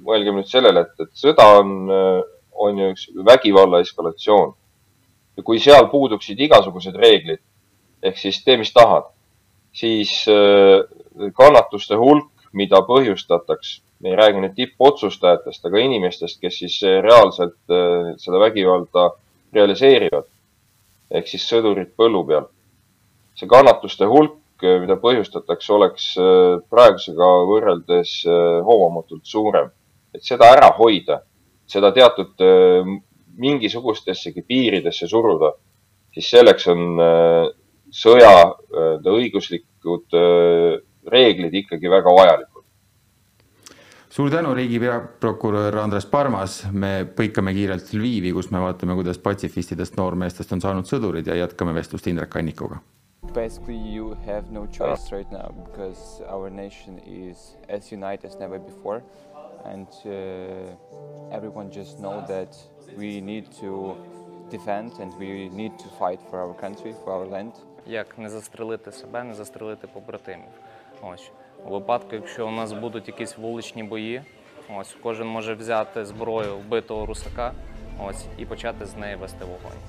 [0.04, 2.22] mõelgem nüüd sellele, et, et sõda on, äh,
[2.54, 4.54] on ju üks vägivalla eskalatsioon.
[5.38, 7.42] ja kui seal puuduksid igasugused reeglid
[8.04, 9.08] ehk siis tee, mis tahad,
[9.74, 10.26] siis
[11.36, 17.56] kannatuste hulk, mida põhjustataks me ei räägi nüüd tippotsustajatest, aga inimestest, kes siis reaalselt
[18.20, 19.14] seda vägivalda
[19.56, 20.28] realiseerivad.
[21.14, 22.48] ehk siis sõdurid põllu peal.
[23.36, 26.10] see kannatuste hulk, mida põhjustatakse, oleks
[26.70, 28.12] praegusega võrreldes
[28.68, 29.72] hoomamatult suurem.
[30.14, 31.22] et seda ära hoida,
[31.66, 32.44] seda teatud
[33.38, 35.54] mingisugustessegi piiridesse suruda,
[36.14, 37.00] siis selleks on
[37.90, 38.36] sõja
[39.16, 40.20] õiguslikud
[41.08, 42.53] reeglid ikkagi väga vajalikud
[44.13, 49.99] suur tänu, riigi peaprokurör Andres Parmas, me põikame kiirelt Lvivi, kus me vaatame, kuidas patsifistidest
[49.99, 52.81] noormeestest on saanud sõdurid ja jätkame vestlust Indrek Annikuga.
[53.35, 58.59] Basically you have no choice right now because our nation is as united as never
[58.59, 59.03] before
[59.65, 62.57] and uh, everyone just know that
[62.97, 63.97] we need to
[64.51, 67.53] defend and we need to fight for our country, for our land.
[67.87, 70.53] Як не застрелити себе, не застрелити побратимів.
[71.03, 71.31] Ось.
[71.66, 74.22] У випадку, якщо у нас будуть якісь вуличні бої,
[74.78, 77.54] ось кожен може взяти зброю вбитого русака
[78.08, 79.80] ось, і почати з неї вести вогонь.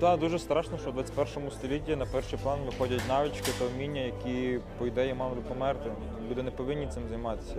[0.00, 4.58] Так, дуже страшно, що в 21 столітті на перший план виходять навички та вміння, які,
[4.78, 5.90] по ідеї, мали померти.
[6.30, 7.56] Люди не повинні цим займатися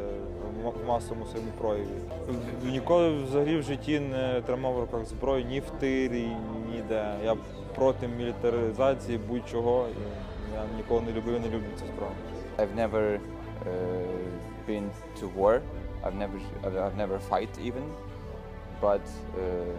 [0.63, 1.87] в масовому своєму прояві.
[2.63, 6.27] Ніколи взагалі в житті не тримав в руках зброю ні в тирі,
[6.71, 7.15] ніде.
[7.25, 7.35] Я
[7.75, 9.87] проти мілітаризації будь-чого.
[10.53, 12.11] Я ніколи не любив і не люблю цю зброю.
[12.58, 13.18] I've never uh,
[14.66, 15.62] been to war.
[16.04, 17.84] I've never, I've never fight even,
[18.80, 19.02] but
[19.36, 19.76] uh,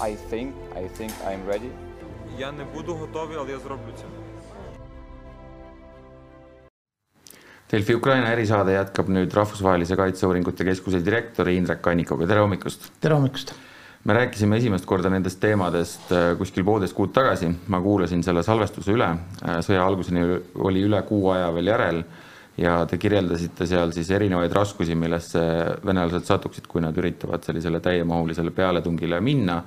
[0.00, 1.70] I think, I think I'm ready.
[2.38, 4.04] Я не буду готовий, але я зроблю це.
[7.72, 12.90] Delfi Ukraina erisaade jätkab nüüd Rahvusvahelise Kaitseuuringute Keskuse direktori Indrek Annikuga, tere hommikust!
[13.00, 13.54] tere hommikust!
[14.07, 18.95] Me rääkisime esimest korda nendest teemadest äh, kuskil poolteist kuud tagasi, ma kuulasin selle salvestuse
[18.95, 19.09] üle,
[19.43, 20.23] äh, sõja alguseni
[20.63, 22.01] oli üle kuu aja veel järel
[22.57, 25.43] ja te kirjeldasite seal siis erinevaid raskusi, millesse
[25.85, 29.61] venelased satuksid, kui nad üritavad sellisele täiemahulisele pealetungile minna.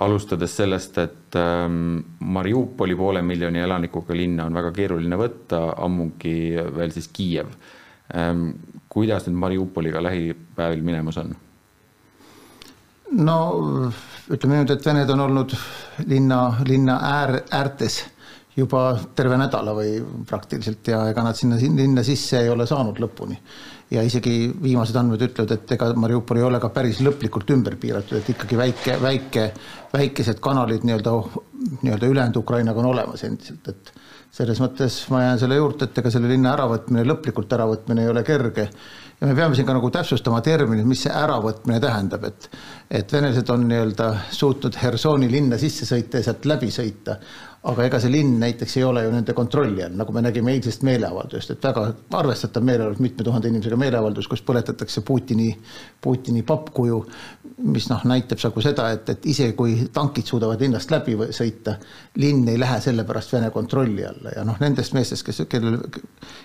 [0.00, 6.92] alustades sellest, et ähm, Mariupoli poole miljoni elanikuga linna on väga keeruline võtta, ammugi veel
[6.92, 7.54] siis Kiiev.
[8.12, 8.50] Ähm,
[8.92, 11.32] kuidas nüüd Mariupoliga lähipäevil minemas on?
[13.14, 13.38] No
[14.30, 15.54] ütleme niimoodi, et Vened on olnud
[16.06, 18.02] linna, linna äär, äärtes
[18.56, 23.36] juba terve nädala või praktiliselt ja ega nad sinna linna sisse ei ole saanud lõpuni.
[23.90, 28.18] ja isegi viimased andmed ütlevad, et ega Mariupol ei ole ka päris lõplikult ümber piiratud,
[28.18, 29.44] et ikkagi väike, väike,
[29.92, 31.12] väikesed kanalid nii-öelda,
[31.82, 33.92] nii-öelda ülejäänud Ukrainaga on olemas endiselt, et
[34.32, 38.24] selles mõttes ma jään selle juurde, et ega selle linna äravõtmine, lõplikult äravõtmine ei ole
[38.26, 38.66] kerge
[39.20, 42.48] ja me peame siin ka nagu täpsustama terminit, mis see äravõtmine tähendab, et
[42.90, 47.16] et venelased on nii-öelda suutnud Hersoni linna sisse sõita ja sealt läbi sõita,
[47.66, 50.84] aga ega see linn näiteks ei ole ju nende kontrolli all, nagu me nägime eilsest
[50.86, 51.82] meeleavaldusest, et väga
[52.18, 55.48] arvestatav meeleavaldus, mitme tuhande inimesega meeleavaldus, kus põletatakse Putini,
[56.02, 57.00] Putini pappkuju,
[57.66, 61.78] mis noh, näitab nagu seda, et, et isegi kui tankid suudavad linnast läbi sõita,
[62.22, 64.34] linn ei lähe sellepärast Vene kontrolli alla.
[64.36, 65.80] Ja noh, nendest meestest, kes, kellel,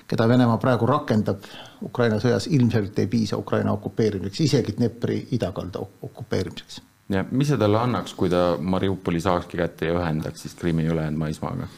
[0.09, 1.45] keda Venemaa praegu rakendab
[1.85, 7.79] Ukraina sõjas, ilmselt ei piisa Ukraina okupeerimiseks, isegi Dnepri idakalda okupeerimiseks ja mis see talle
[7.79, 11.69] annaks, kui ta Mariupoli saakski kätte ja ühendaks siis Krimmi ülejäänud maismaaga?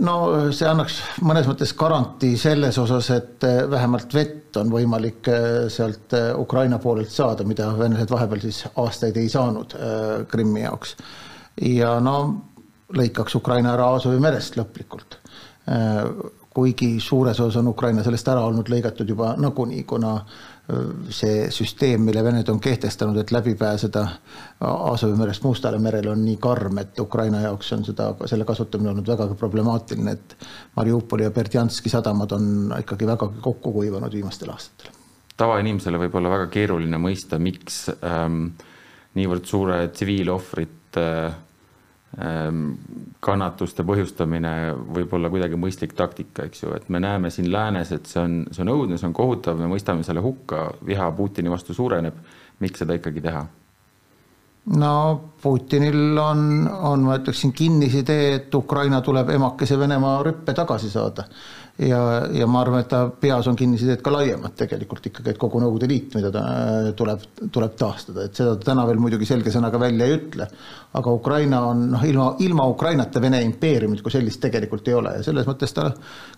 [0.00, 0.14] no
[0.54, 6.14] see annaks mõnes mõttes garantii selles osas, et eh, vähemalt vett on võimalik eh, sealt
[6.16, 9.76] eh, Ukraina poolelt saada, mida venelased vahepeal siis aastaid ei saanud
[10.30, 10.96] Krimmi jaoks.
[11.62, 12.18] ja no
[12.96, 15.18] lõikaks Ukraina ära Aasovi merest lõplikult.
[16.54, 20.14] kuigi suures osas on Ukraina sellest ära olnud lõigatud juba nagunii, kuna
[21.10, 24.02] see süsteem, mille Vened on kehtestanud, et läbi pääseda
[24.60, 29.08] Aasovi merest Mustale merele on nii karm, et Ukraina jaoks on seda, selle kasutamine olnud
[29.08, 30.36] vägagi problemaatiline, et
[30.76, 34.92] Mariupoli ja Berdjanski sadamad on ikkagi vägagi kokku kuivanud viimastel aastatel.
[35.36, 38.50] tavainimesele võib olla väga keeruline mõista, miks ähm,
[39.16, 41.44] niivõrd suure tsiviilohvrite äh,
[43.20, 44.52] kannatuste põhjustamine
[44.94, 48.40] võib olla kuidagi mõistlik taktika, eks ju, et me näeme siin läänes, et see on,
[48.50, 52.18] see on õudne, see on kohutav, me mõistame selle hukka, viha Putini vastu suureneb.
[52.58, 53.44] miks seda ikkagi teha?
[54.76, 61.28] No Putinil on, on, ma ütleksin, kinnisidee, et Ukraina tuleb emakese Venemaa rüppe tagasi saada.
[61.78, 61.98] Ja,
[62.34, 65.86] ja ma arvan, et ta peas on kinnisideed ka laiemad tegelikult ikkagi, et kogu Nõukogude
[65.86, 67.22] Liit, mida ta äh, tuleb,
[67.54, 70.48] tuleb taastada, et seda ta täna veel muidugi selge sõnaga välja ei ütle.
[70.98, 75.12] aga Ukraina on noh, ilma, ilma Ukrainata Vene impeeriumit kui sellist tegelikult ei ole.
[75.20, 75.92] Ja selles mõttes ta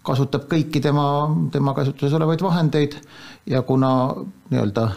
[0.05, 1.07] kasutab kõiki tema,
[1.53, 3.01] tema käsutuses olevaid vahendeid.
[3.49, 3.95] Ja kuna
[4.51, 4.91] nii-öelda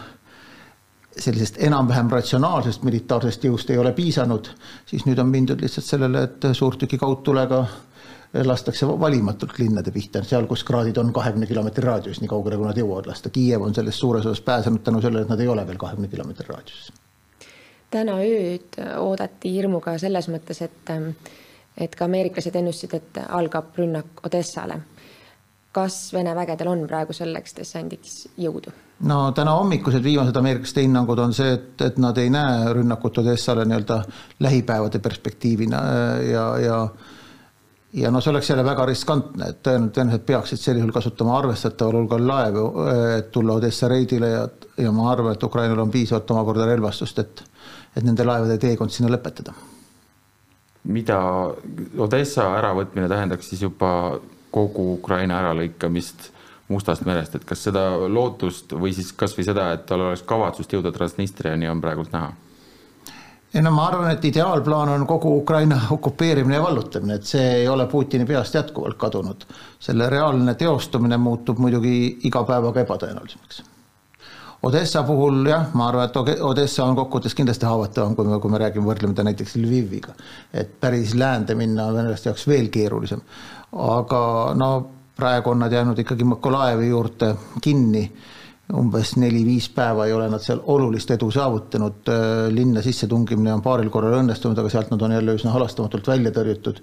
[1.18, 4.48] sellisest enam-vähem ratsionaalsest militaarsest jõust ei ole piisanud,
[4.86, 7.64] siis nüüd on mindud lihtsalt sellele, et suurtüki kaudtulega
[8.44, 12.78] lastakse valimatult linnade pihta, seal, kus kraadid on kahekümne kilomeetri raadius, nii kaugele, kui nad
[12.78, 13.30] jõuavad lasta.
[13.30, 16.48] Kiiev on sellest suures osas pääsenud tänu sellele, et nad ei ole veel kahekümne kilomeetri
[16.48, 16.92] raadiuses.
[17.94, 20.90] täna ööd oodati hirmuga selles mõttes, et,
[21.78, 24.80] et ka ameeriklased ennustasid, et algab rünnak Odessale.
[25.74, 28.72] Kas Vene vägedel on praegu selleks dessandiks jõudu?
[29.08, 33.66] no täna hommikused viimased ameeriklaste hinnangud on see, et, et nad ei näe rünnakut Odessale
[33.66, 33.98] nii-öelda
[34.46, 35.82] lähipäevade perspektiivina
[36.30, 36.78] ja, ja
[37.94, 42.26] ja no see oleks jälle väga riskantne, et tõenäoliselt peaksid sel juhul kasutama arvestataval hulgal
[42.26, 42.64] laevu,
[43.18, 44.48] et tulla Odessa reidile ja,
[44.82, 47.44] ja ma arvan, et Ukrainal on piisavalt omakorda relvastust, et,
[47.94, 49.54] et nende laevade teekond sinna lõpetada.
[50.84, 51.18] mida
[51.98, 54.20] Odessa äravõtmine tähendaks siis juba
[54.54, 56.30] kogu Ukraina äralõikamist
[56.68, 60.94] Mustast merest, et kas seda lootust või siis kasvõi seda, et tal oleks kavatsust jõuda
[60.94, 62.32] Transnistriani, on praegult näha?
[63.54, 67.68] ei no ma arvan, et ideaalplaan on kogu Ukraina okupeerimine ja vallutamine, et see ei
[67.68, 69.44] ole Putini peast jätkuvalt kadunud.
[69.78, 71.94] selle reaalne teostumine muutub muidugi
[72.24, 73.62] iga päevaga ebatõenäolisemaks.
[74.64, 78.58] Odessa puhul jah, ma arvan, et Odessa on kokkuvõttes kindlasti haavatavam, kui me, kui me
[78.62, 80.14] räägime, võrdleme ta näiteks Lviviga.
[80.52, 83.20] et päris läände minna on venelaste jaoks veel keerulisem.
[83.74, 84.70] Aga no
[85.16, 88.04] praegu on nad jäänud ikkagi Mõkolaevi juurde kinni.
[88.74, 92.08] Umbes neli-viis päeva ei ole nad seal olulist edu saavutanud,
[92.56, 96.80] linna sissetungimine on paaril korral õnnestunud, aga sealt nad on jälle üsna halastamatult välja tõrjutud.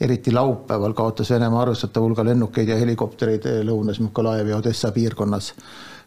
[0.00, 5.52] eriti laupäeval kaotas Venemaa arvestatav hulga lennukeid ja helikoptereid lõunas Mõkolaevi ja Odessa piirkonnas.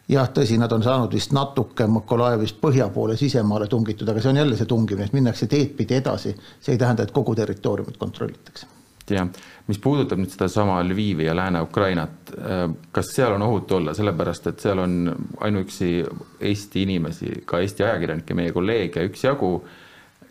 [0.08, 4.36] jah, tõsi, nad on saanud vist natuke Mõkolaevist põhja poole sisemaale tungitud, aga see on
[4.36, 8.66] jälle see tungimine, et minnakse teed pidi edasi, see ei tähenda, et kogu territooriumit kontrollitakse.
[9.10, 9.28] Jah,
[9.66, 14.60] mis puudutab nüüd sedasama Lvivi ja Lääne-Ukrainat, äh, kas seal on ohutu olla, sellepärast et
[14.60, 15.94] seal on ainuüksi
[16.40, 19.56] Eesti inimesi, ka Eesti ajakirjanikke, meie kolleege üksjagu.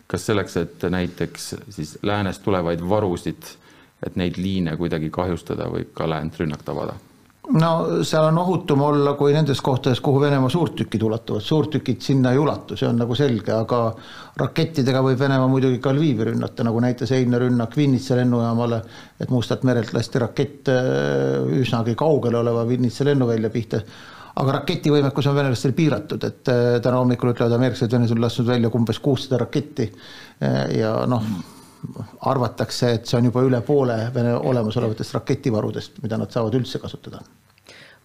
[0.06, 3.46] kas selleks, et näiteks siis läänest tulevaid varusid,
[4.06, 6.94] et neid liine kuidagi kahjustada, võib ka läänt rünnak tabada?
[7.52, 12.38] No seal on ohutum olla kui nendes kohtades, kuhu Venemaa suurtükid ulatuvad, suurtükid sinna ei
[12.40, 13.80] ulatu, see on nagu selge, aga
[14.40, 18.80] rakettidega võib Venemaa muidugi ka Lvivi rünnata, nagu näitas eilne rünnak Vinnitsa lennujaamale,
[19.20, 23.82] et Mustalt merelt lasti rakett äh, üsnagi kaugel oleva Vinnitsa lennuvälja pihta.
[24.40, 28.72] Aga raketivõimekus on venelastel piiratud, et äh, täna hommikul ütlevad ameeriklased, Venemaa on lasknud välja
[28.72, 31.28] umbes kuussada raketti äh, ja noh,
[32.20, 37.22] arvatakse, et see on juba üle poole Vene olemasolevatest raketivarudest, mida nad saavad üldse kasutada.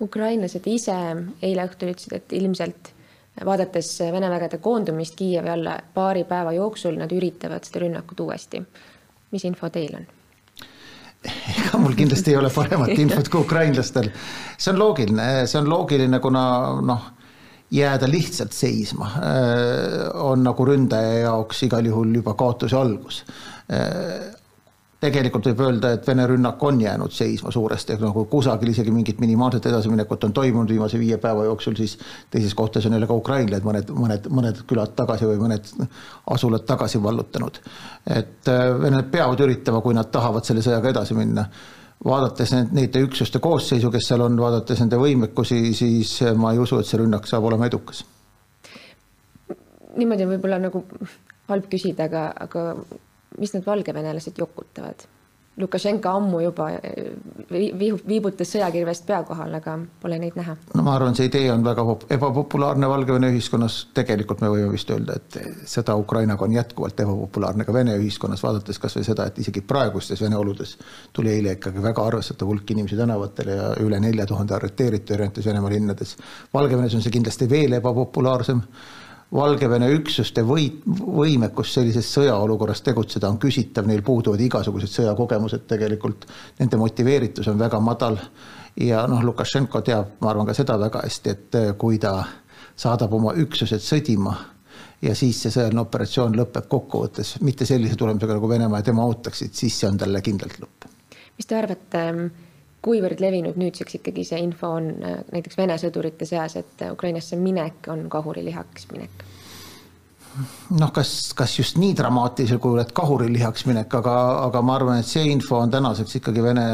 [0.01, 0.95] ukrainlased ise
[1.41, 2.93] eile õhtul ütlesid, et ilmselt
[3.45, 8.63] vaadates Vene vägede koondumist Kiievi alla paari päeva jooksul, nad üritavad seda rünnakut uuesti.
[9.31, 10.07] mis info teil on?
[11.59, 14.11] ega mul kindlasti ei ole paremat infot kui ukrainlastel.
[14.57, 16.43] see on loogiline, see on loogiline, kuna
[16.81, 17.13] noh
[17.71, 19.13] jääda lihtsalt seisma äh,
[20.13, 23.23] on nagu ründaja jaoks igal juhul juba kaotuse algus.
[23.69, 24.29] Äh,
[24.99, 29.21] tegelikult võib öelda, et Vene rünnak on jäänud seisma suuresti, et nagu kusagil isegi mingit
[29.23, 31.95] minimaalset edasiminekut on toimunud viimase viie päeva jooksul, siis
[32.31, 35.71] teises kohtas on jälle ka ukrainlased mõned, mõned, mõned külad tagasi või mõned
[36.35, 37.61] asulad tagasi vallutanud.
[38.07, 41.47] et äh, venelased peavad üritama, kui nad tahavad selle sõjaga edasi minna
[42.05, 46.87] vaadates neid üksuste koosseisu, kes seal on, vaadates nende võimekusi, siis ma ei usu, et
[46.87, 48.05] see rünnak saab olema edukas.
[49.97, 50.83] niimoodi on võib-olla nagu
[51.49, 52.73] halb küsida, aga, aga
[53.37, 55.07] mis need valgevenelased jokutavad?
[55.59, 57.09] Lukašenka ammu juba eh,
[58.07, 60.53] viibutas sõjakirvest pea kohal, aga pole neid näha.
[60.77, 61.83] no ma arvan, see idee on väga
[62.15, 67.75] ebapopulaarne Valgevene ühiskonnas, tegelikult me võime vist öelda, et sõda Ukrainaga on jätkuvalt ebapopulaarne ka
[67.75, 70.77] Vene ühiskonnas, vaadates kas või seda, et isegi praegustes Vene oludes
[71.13, 75.75] tuli eile ikkagi väga arvestatav hulk inimesi tänavatele ja üle nelja tuhande arreteeritu erinevates Venemaa
[75.75, 76.15] linnades.
[76.53, 78.63] Valgevenes on see kindlasti veel ebapopulaarsem
[79.35, 86.25] Valgevene üksuste või, võimekus sellises sõjaolukorras tegutseda on küsitav, neil puuduvad igasugused sõjakogemused tegelikult,
[86.57, 88.17] nende motiveeritus on väga madal
[88.81, 92.15] ja noh, Lukašenko teab, ma arvan ka seda väga hästi, et kui ta
[92.79, 94.33] saadab oma üksused sõdima
[95.05, 99.53] ja siis see sõjaline operatsioon lõpeb kokkuvõttes mitte sellise tulemusega, nagu Venemaa ja tema ootaksid,
[99.53, 100.89] siis see on talle kindlalt lõpp.
[101.37, 102.05] mis te arvate,
[102.85, 107.91] kuivõrd levinud nüüdseks ikkagi see info on äh, näiteks Vene sõdurite seas, et Ukrainasse minek
[107.91, 109.27] on kahurilihaks minek?
[110.77, 114.15] noh, kas, kas just nii dramaatilisel kujul, et kahurilihaks minek, aga,
[114.45, 116.65] aga ma arvan, et see info on tänaseks ikkagi Vene,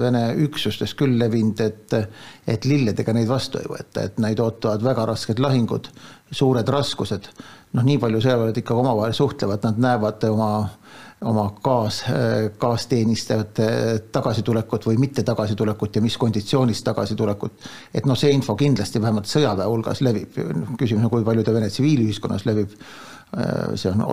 [0.00, 1.96] Vene üksustes küll levinud, et
[2.50, 5.90] et lilledega neid vastu ei võeta, et neid ootavad väga rasked lahingud,
[6.30, 7.28] suured raskused.
[7.76, 10.50] noh, nii palju sõjaväelased ikkagi omavahel suhtlevad, nad näevad oma
[11.24, 12.04] oma kaas,
[12.58, 13.68] kaasteenistajate
[14.12, 17.68] tagasitulekut või mitte tagasitulekut ja mis konditsioonis tagasitulekut.
[17.94, 20.32] et noh, see info kindlasti vähemalt sõjaväe hulgas levib.
[20.78, 22.72] küsimus on, kui palju ta Vene tsiviilühiskonnas levib.
[23.74, 24.04] see on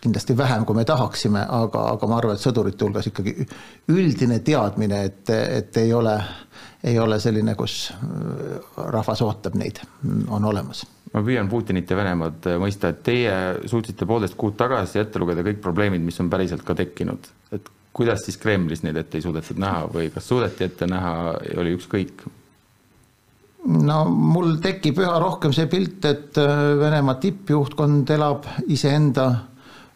[0.00, 3.34] kindlasti vähem, kui me tahaksime, aga, aga ma arvan, et sõdurite hulgas ikkagi
[3.94, 6.18] üldine teadmine, et, et ei ole,
[6.84, 7.92] ei ole selline, kus
[8.76, 9.82] rahvas ootab neid,
[10.28, 13.34] on olemas ma püüan Putinit ja Venemaad mõista, et teie
[13.70, 17.30] suutsite poolteist kuud tagasi ette lugeda kõik probleemid, mis on päriselt ka tekkinud.
[17.52, 21.14] et kuidas siis Kremlis neid ette ei suudetud näha või kas suudeti ette näha,
[21.58, 22.26] oli ükskõik?
[23.68, 26.38] no mul tekib üha rohkem see pilt, et
[26.80, 29.28] Venemaa tippjuhtkond elab iseenda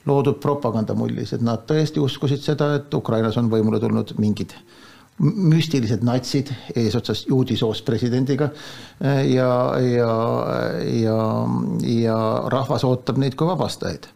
[0.06, 4.54] loodud propagandamullis, et nad tõesti uskusid seda, et Ukrainas on võimule tulnud mingid
[5.22, 8.48] müstilised natsid eesotsas juudi soost presidendiga
[9.28, 10.14] ja, ja,
[10.88, 11.18] ja,
[11.88, 12.16] ja
[12.50, 14.08] rahvas ootab neid kui vabastajaid.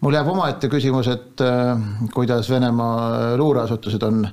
[0.00, 1.44] mul jääb omaette küsimus, et
[2.14, 4.26] kuidas Venemaa luureasutused on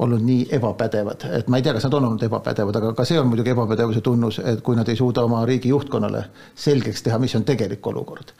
[0.00, 3.20] olnud nii ebapädevad, et ma ei tea, kas nad on olnud ebapädevad, aga ka see
[3.20, 6.24] on muidugi ebapädevuse tunnus, et kui nad ei suuda oma riigi juhtkonnale
[6.56, 8.32] selgeks teha, mis on tegelik olukord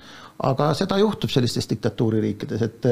[0.46, 2.90] aga seda juhtub sellistes diktatuuririikides, et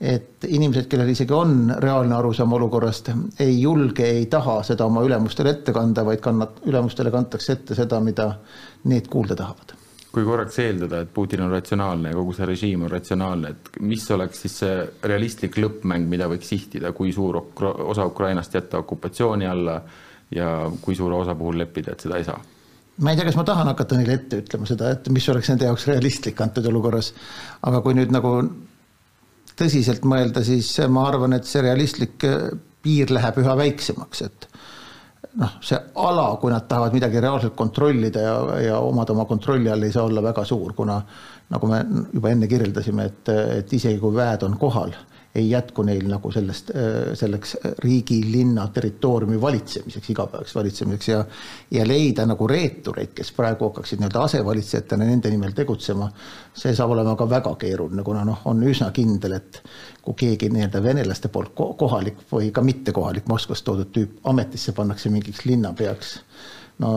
[0.00, 3.10] et inimesed, kellel isegi on reaalne arusaam olukorrast,
[3.44, 8.00] ei julge, ei taha seda oma ülemustele ette kanda, vaid kannat-, ülemustele kantakse ette seda,
[8.00, 8.30] mida
[8.88, 9.76] need kuulda tahavad.
[10.10, 14.06] Kui korraks eeldada, et Putin on ratsionaalne ja kogu see režiim on ratsionaalne, et mis
[14.10, 19.76] oleks siis see realistlik lõppmäng, mida võiks sihtida, kui suur osa Ukrainast jätta okupatsiooni alla
[20.34, 20.48] ja
[20.82, 22.40] kui suure osa puhul leppida, et seda ei saa?
[23.00, 25.64] ma ei tea, kas ma tahan hakata neile ette ütlema seda, et mis oleks nende
[25.64, 27.14] jaoks realistlik antud olukorras,
[27.64, 28.34] aga kui nüüd nagu
[29.56, 32.50] tõsiselt mõelda, siis ma arvan, et see realistlik äh,
[32.84, 34.49] piir läheb üha väiksemaks, et
[35.40, 39.82] noh, see ala, kui nad tahavad midagi reaalselt kontrollida ja, ja omada oma kontrolli all,
[39.86, 41.00] ei saa olla väga suur, kuna
[41.50, 41.80] nagu me
[42.12, 44.94] juba enne kirjeldasime, et, et isegi kui väed on kohal
[45.34, 51.24] ei jätku neil nagu sellest, äh, selleks riigi, linna territooriumi valitsemiseks, igapäevaseks valitsemiseks ja
[51.70, 56.10] ja leida nagu reetureid, kes praegu hakkaksid nii-öelda asevalitsejatena nende nimel tegutsema,
[56.54, 59.62] see saab olema ka väga keeruline, kuna noh, on üsna kindel, et
[60.02, 65.46] kui keegi nii-öelda venelaste poolt kohalik või ka mittekohalik Moskvast toodud tüüp ametisse pannakse mingiks
[65.46, 66.18] linnapeaks,
[66.82, 66.92] no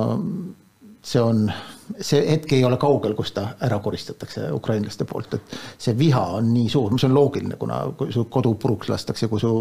[1.04, 1.52] see on,
[2.00, 6.48] see hetk ei ole kaugel, kus ta ära koristatakse ukrainlaste poolt, et see viha on
[6.54, 9.52] nii suur, mis on loogiline, kuna kui su kodu puruks lastakse, kui su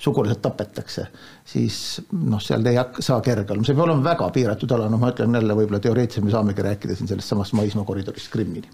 [0.00, 1.06] sugulased tapetakse,
[1.52, 1.76] siis
[2.16, 5.12] noh, seal ei hakka, saa kerge olema, see peab olema väga piiratud ala, noh, ma
[5.12, 8.72] ütlen jälle, võib-olla teoreetiliselt me saamegi rääkida siin sellest samast maismaakoridorist Krimmini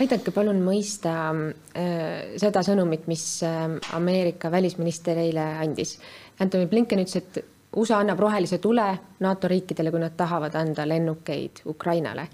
[0.00, 5.98] aidake palun mõista äh, seda sõnumit, mis äh, Ameerika välisminister eile andis.
[6.40, 11.64] Anthony Blinken ütles, et USA annab rohelise tule NATO riikidele, kui nad tahavad anda lennukeid
[11.66, 12.28] Ukrainale.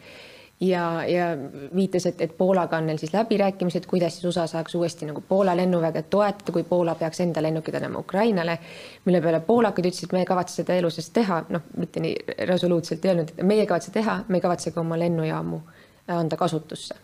[0.61, 1.27] ja, ja
[1.75, 5.57] viitas, et, et Poolaga on neil siis läbirääkimised, kuidas siis USA saaks uuesti nagu Poola
[5.57, 8.59] lennuväge toetada, kui Poola peaks enda lennukid andma Ukrainale.
[9.05, 12.17] mille peale poolakad ütlesid, me ei kavatse seda elu sees teha, noh, mitte nii
[12.51, 15.61] resoluutselt ei öelnud, et meie ei kavatse teha, me ei kavatse ka oma lennujaamu
[16.09, 16.95] anda kasutusse.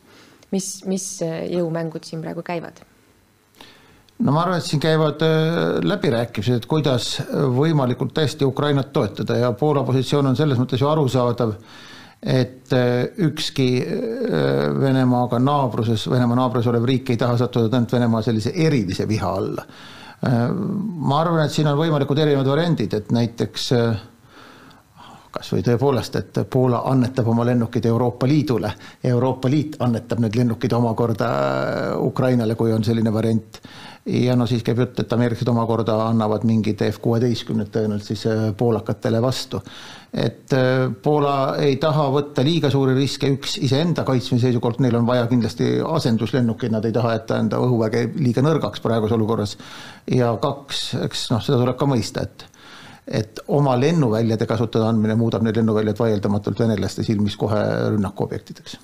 [0.51, 1.07] mis, mis
[1.51, 2.83] jõumängud siin praegu käivad
[4.19, 7.17] no ma arvan, et siin käivad äh, läbirääkimised, et kuidas
[7.57, 11.57] võimalikult hästi Ukrainat toetada ja Poola positsioon on selles mõttes ju arusaadav,
[12.23, 12.95] et äh,
[13.27, 19.09] ükski äh, Venemaaga naabruses, Venemaa naabruses olev riik ei taha sattuda ainult Venemaa sellise erilise
[19.09, 19.67] viha alla.
[20.25, 23.65] ma arvan, et siin on võimalikud erinevad variandid, et näiteks
[25.35, 28.71] kas või tõepoolest, et Poola annetab oma lennukid Euroopa Liidule,
[29.05, 31.29] Euroopa Liit annetab need lennukid omakorda
[32.01, 33.59] Ukrainale, kui on selline variant
[34.07, 39.21] ja no siis käib jutt, et ameeriklased omakorda annavad mingid F-kuueteistkümned tõenäoliselt siis äh, poolakatele
[39.23, 39.63] vastu.
[40.13, 45.07] et äh, Poola ei taha võtta liiga suuri riske, üks iseenda kaitsmise seisukohalt, neil on
[45.07, 49.59] vaja kindlasti asenduslennukeid, nad ei taha jätta enda õhuväge liiga nõrgaks praeguses olukorras.
[50.11, 52.51] ja kaks, eks noh, seda tuleb ka mõista, et
[53.05, 57.61] et oma lennuväljade kasutada andmine muudab need lennuväljad vaieldamatult venelaste silmis kohe
[57.93, 58.79] rünnakuobjektideks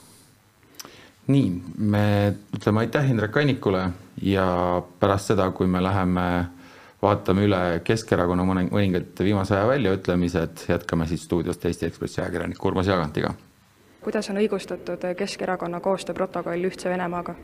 [1.31, 2.05] nii, me
[2.57, 3.85] ütleme aitäh Indrek Kannikule
[4.23, 4.47] ja
[5.01, 6.27] pärast seda, kui me läheme
[7.03, 13.35] vaatame üle Keskerakonna mõningad viimase aja väljaütlemised, jätkame siis stuudiost Eesti Ekspressi ajakirjaniku Urmas Jaagantiga.
[14.01, 17.35] kuidas on õigustatud Keskerakonna koostööprotokoll Ühtse Venemaaga?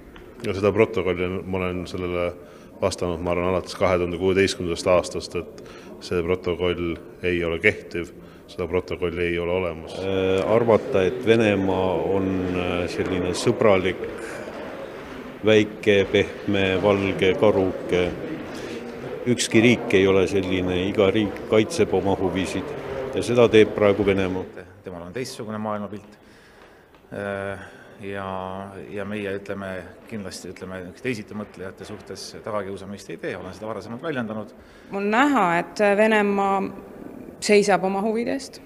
[0.46, 2.32] no seda protokolli ma olen sellele
[2.80, 5.62] vastanud, ma arvan, alates kahe tuhande kuueteistkümnendast aastast, et
[6.00, 8.12] see protokoll ei ole kehtiv
[8.48, 9.98] seda protokolli ei ole olemas.
[9.98, 14.02] Äh, arvata, et Venemaa on äh, selline sõbralik,
[15.46, 18.06] väike, pehme, valge karuke,
[19.26, 22.74] ükski riik ei ole selline, iga riik kaitseb oma huvisid
[23.14, 24.44] ja seda teeb praegu Venemaa.
[24.84, 26.18] temal on teistsugune maailmapilt
[27.10, 27.66] äh,
[28.06, 28.26] ja,
[28.90, 29.70] ja meie ütleme
[30.06, 34.52] kindlasti ütleme teisitimõtlejate suhtes tagakiusamist ei tee, olen seda varasemalt väljendanud.
[34.92, 36.60] on näha, et Venemaa
[37.40, 38.60] seisab oma huvide eest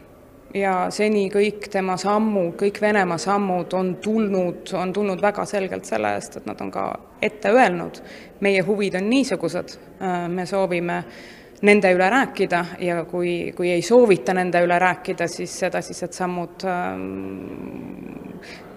[0.54, 6.14] ja seni kõik tema sammud, kõik Venemaa sammud on tulnud, on tulnud väga selgelt selle
[6.16, 6.86] eest, et nad on ka
[7.22, 8.00] ette öelnud,
[8.40, 9.76] meie huvid on niisugused,
[10.28, 11.02] me soovime
[11.62, 18.00] nende üle rääkida ja kui, kui ei soovita nende üle rääkida, siis edasised sammud ähm,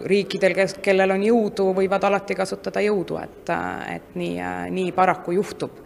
[0.03, 3.53] riikidel, kes, kellel on jõudu, võivad alati kasutada jõudu, et,
[3.95, 4.35] et nii,
[4.75, 5.79] nii paraku juhtub.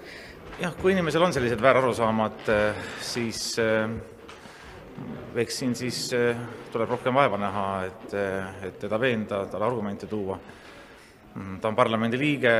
[0.62, 2.47] Jah, kui inimesel on sellised väärarusaamad,
[3.03, 3.41] siis
[5.38, 5.99] eks siin siis
[6.74, 8.16] tuleb rohkem vaeva näha, et,
[8.66, 10.39] et teda veenda, talle argumente tuua.
[11.62, 12.55] ta on parlamendi liige,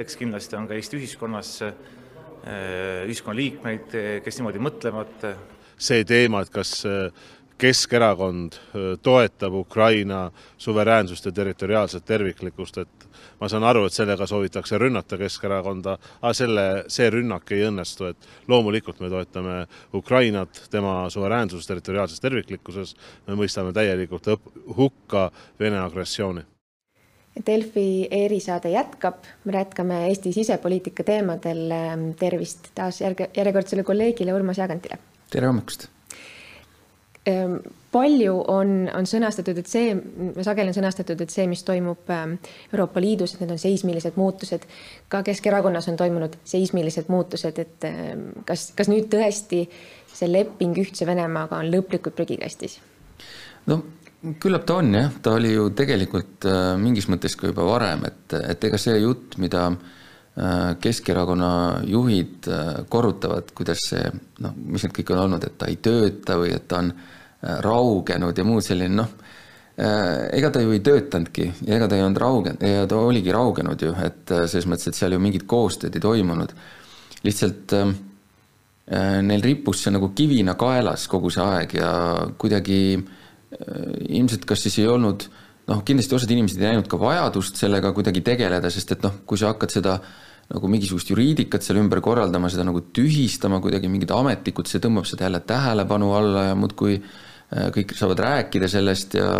[0.00, 1.52] eks kindlasti on ka Eesti ühiskonnas
[2.42, 3.92] ühiskonnaliikmeid,
[4.24, 5.28] kes niimoodi mõtlevad.
[5.76, 6.86] see teema, et kas
[7.62, 8.52] Keskerakond
[9.02, 13.04] toetab Ukraina suveräänsust ja territoriaalset terviklikkust, et
[13.40, 18.26] ma saan aru, et sellega soovitakse rünnata Keskerakonda, aga selle, see rünnak ei õnnestu, et
[18.50, 19.54] loomulikult me toetame
[19.94, 22.96] Ukrainat tema suveräänsuses, territoriaalses terviklikkuses,
[23.30, 24.26] me mõistame täielikult
[24.76, 25.28] hukka
[25.60, 26.42] Vene agressiooni.
[27.46, 31.64] Delfi erisaade jätkab, me jätkame Eesti sisepoliitika teemadel.
[32.18, 34.98] tervist taas järge, järjekordsele kolleegile Urmas Jaagantile.
[35.30, 35.92] tere hommikust
[37.92, 39.92] palju on, on sõnastatud, et see,
[40.42, 42.34] sageli on sõnastatud, et see, mis toimub ehm,
[42.72, 44.66] Euroopa Liidus, et need on seismilised muutused.
[45.12, 49.64] ka Keskerakonnas on toimunud seismilised muutused, et ehm, kas, kas nüüd tõesti
[50.12, 52.80] see leping Ühtse Venemaaga on lõplikult prügikastis?
[53.70, 53.82] no
[54.42, 56.46] küllap ta on jah, ta oli ju tegelikult
[56.82, 60.01] mingis mõttes ka juba varem, et, et ega see jutt, mida äh,
[60.80, 64.04] Keskerakonna juhid äh, korrutavad, kuidas see
[64.40, 66.92] noh, mis need kõik on olnud, et ta ei tööta või et ta on
[67.42, 69.10] raugenud ja muud selline noh,
[69.76, 73.82] ega ta ju ei töötanudki ja ega ta ei olnud raugenud ja ta oligi raugenud
[73.82, 76.54] ju, et selles mõttes, et seal ju mingit koostööd ei toimunud.
[77.26, 77.74] lihtsalt
[78.92, 81.92] äh, neil rippus see nagu kivina kaelas kogu see aeg ja
[82.38, 83.04] kuidagi äh,
[84.18, 85.28] ilmselt kas siis ei olnud
[85.70, 89.40] noh, kindlasti osad inimesed ei näinud ka vajadust sellega kuidagi tegeleda, sest et noh, kui
[89.40, 89.98] sa hakkad seda
[90.52, 95.28] nagu mingisugust juriidikat seal ümber korraldama, seda nagu tühistama kuidagi, mingid ametnikud, see tõmbab seda
[95.28, 99.30] jälle tähelepanu alla ja muudkui äh, kõik saavad rääkida sellest ja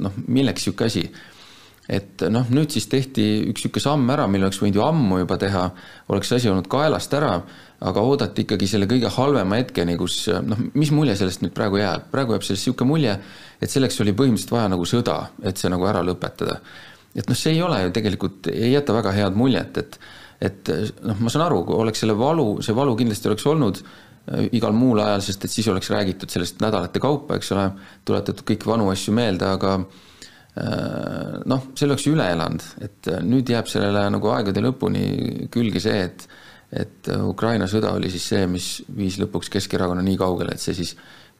[0.00, 1.06] noh, milleks niisugune asi.
[1.90, 5.38] Et noh, nüüd siis tehti üks niisugune samm ära, mille oleks võinud ju ammu juba
[5.42, 5.64] teha,
[6.14, 7.32] oleks see asi olnud kaelast ära,
[7.82, 12.06] aga oodati ikkagi selle kõige halvema hetkeni, kus noh, mis mulje sellest nüüd praegu jääb,
[12.14, 13.16] praegu jääb sellest niisugune mulje,
[13.62, 16.60] et selleks oli põhimõtteliselt vaja nagu sõda, et see nagu ära lõpetada.
[17.14, 19.98] et noh, see ei ole ju tegelikult, ei jäta väga head muljet, et
[20.42, 20.70] et
[21.06, 23.78] noh, ma saan aru, kui oleks selle valu, see valu kindlasti oleks olnud
[24.30, 27.64] Äh, igal muul ajal, sest et siis oleks räägitud sellest nädalate kaupa, eks ole,
[28.06, 29.80] tuletatud kõiki vanu asju meelde, aga
[30.52, 36.08] noh, see oleks üle elanud, et äh, nüüd jääb sellele nagu aegade lõpuni külge see,
[36.10, 36.28] et
[36.72, 40.94] et Ukraina sõda oli siis see, mis viis lõpuks Keskerakonna nii kaugele, et see siis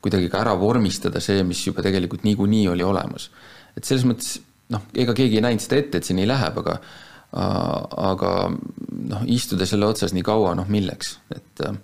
[0.04, 3.30] kuidagi ka ära vormistada see, mis juba tegelikult niikuinii oli olemas.
[3.76, 4.34] et selles mõttes
[4.72, 6.76] noh, ega keegi ei näinud seda ette, et see nii läheb, aga
[7.32, 11.76] aga noh, istuda selle otsas nii kaua, noh milleks, et äh,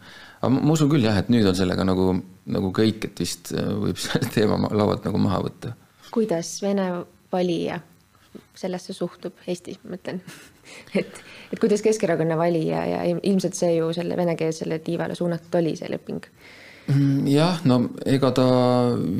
[0.42, 2.10] aga ma usun küll jah, et nüüd on sellega nagu,
[2.52, 5.72] nagu kõik, et vist äh, võib selle teema laualt nagu maha võtta.
[6.12, 6.90] kuidas Vene
[7.32, 7.80] valija
[8.58, 10.20] sellesse suhtub, Eestis mõtlen
[10.98, 11.20] et,
[11.52, 16.26] et kuidas Keskerakonna valija ja ilmselt see ju selle venekeelsele tiivale suunatud oli, see leping?
[16.88, 18.46] Mm, jah, no ega ta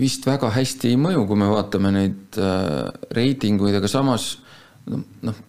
[0.00, 4.30] vist väga hästi ei mõju, kui me vaatame neid äh, reitinguid, aga samas
[4.88, 5.42] noh,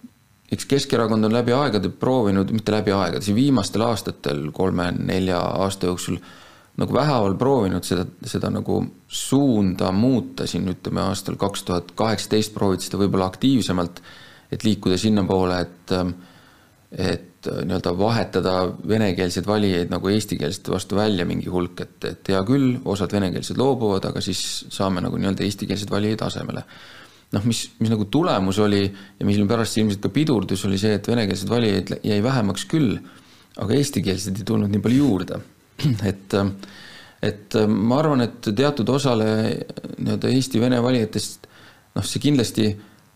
[0.52, 6.18] eks Keskerakond on läbi aegade proovinud, mitte läbi aegade, siin viimastel aastatel, kolme-nelja aasta jooksul
[6.78, 12.84] nagu vähehaaval proovinud seda, seda nagu suunda muuta siin ütleme aastal kaks tuhat kaheksateist proovid
[12.84, 14.02] seda võib-olla aktiivsemalt,
[14.52, 15.96] et liikuda sinnapoole, et
[16.90, 18.52] et nii-öelda vahetada
[18.88, 24.08] venekeelseid valijaid nagu eestikeelsete vastu välja mingi hulk, et, et hea küll, osad venekeelsed loobuvad,
[24.10, 24.40] aga siis
[24.74, 26.64] saame nagu nii-öelda eestikeelseid valijaid asemele
[27.34, 31.08] noh, mis, mis nagu tulemus oli ja mis pärast ilmselt ka pidurdus, oli see, et
[31.08, 32.96] venekeelseid valijaid jäi vähemaks küll,
[33.60, 35.40] aga eestikeelseid ei tulnud nii palju juurde.
[36.10, 36.36] et,
[37.30, 39.30] et ma arvan, et teatud osale
[39.98, 41.50] nii-öelda Eesti-Vene valijatest
[41.96, 42.70] noh, see kindlasti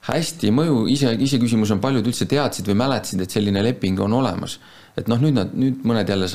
[0.05, 4.13] hästi ei mõju, ise, iseküsimus on, paljud üldse teadsid või mäletasid, et selline leping on
[4.21, 4.59] olemas.
[4.97, 6.29] et noh, nüüd nad, nüüd mõned jälle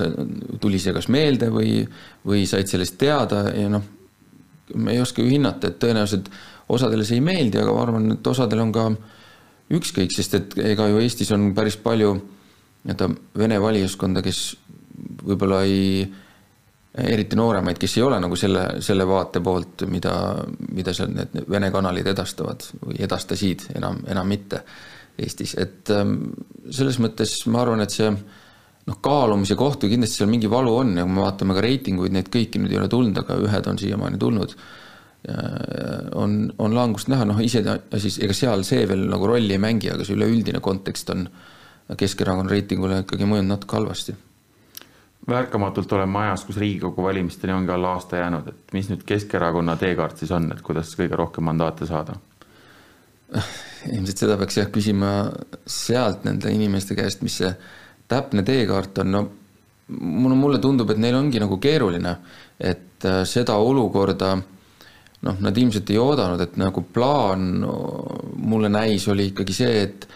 [0.60, 1.86] tuli see kas meelde või,
[2.28, 3.86] või said sellest teada ja noh,
[4.76, 6.28] me ei oska ju hinnata, et tõenäoliselt
[6.68, 8.90] osadele see ei meeldi, aga ma arvan, et osadel on ka
[9.78, 14.42] ükskõik, sest et ega ju Eestis on päris palju nii-öelda vene valijaskonda, kes
[15.24, 16.04] võib-olla ei,
[17.00, 20.14] eriti nooremaid, kes ei ole nagu selle, selle vaate poolt, mida,
[20.76, 24.64] mida seal need vene kanalid edastavad või edastasid, enam, enam mitte
[25.20, 26.30] Eestis, et ähm,
[26.72, 31.04] selles mõttes ma arvan, et see noh, kaalumise kohta kindlasti seal mingi valu on ja
[31.04, 34.22] kui me vaatame ka reitinguid, neid kõiki nüüd ei ole tulnud, aga ühed on siiamaani
[34.22, 34.56] tulnud
[36.16, 40.06] on, on langust näha, noh iseasi, ega seal see veel nagu rolli ei mängi, aga
[40.08, 41.28] see üleüldine kontekst on
[41.90, 44.14] Keskerakonna reitingule ikkagi mõjunud natuke halvasti.
[45.28, 50.18] Märkamatult oleme ajas, kus Riigikogu valimisteni ongi alla aasta jäänud, et mis nüüd Keskerakonna teekaart
[50.18, 52.18] siis on, et kuidas kõige rohkem mandaate saada?
[53.94, 55.10] ilmselt seda peaks jah küsima
[55.70, 57.52] sealt nende inimeste käest, mis see
[58.10, 59.28] täpne teekaart on, no
[60.34, 62.16] mulle tundub, et neil ongi nagu keeruline,
[62.58, 64.34] et äh, seda olukorda
[65.26, 67.48] noh, nad ilmselt ei oodanud, et nagu plaan
[68.50, 70.10] mulle näis, oli ikkagi see, et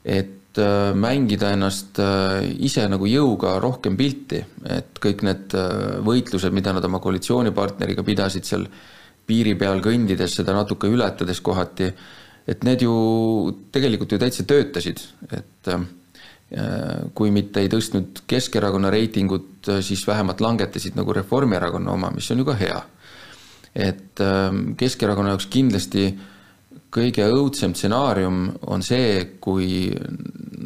[0.00, 5.54] et äh, mängida ennast äh, ise nagu jõuga rohkem pilti, et kõik need
[6.06, 8.66] võitlused, mida nad oma koalitsioonipartneriga pidasid seal
[9.30, 11.92] piiri peal kõndides, seda natuke ületades kohati,
[12.50, 12.94] et need ju
[13.70, 15.70] tegelikult ju täitsa töötasid, et
[17.14, 22.48] kui mitte ei tõstnud Keskerakonna reitingut, siis vähemalt langetasid nagu Reformierakonna oma, mis on ju
[22.48, 22.80] ka hea.
[23.70, 24.18] et
[24.76, 26.08] Keskerakonna jaoks kindlasti
[26.90, 29.90] kõige õudsem stsenaarium on see, kui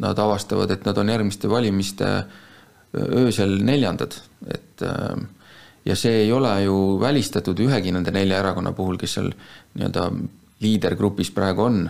[0.01, 2.09] nad avastavad, et nad on järgmiste valimiste
[2.95, 4.15] öösel neljandad,
[4.47, 5.27] et ähm,
[5.85, 9.31] ja see ei ole ju välistatud ühegi nende nelja erakonna puhul, kes seal
[9.75, 10.09] nii-öelda
[10.63, 11.81] liidergrupis praegu on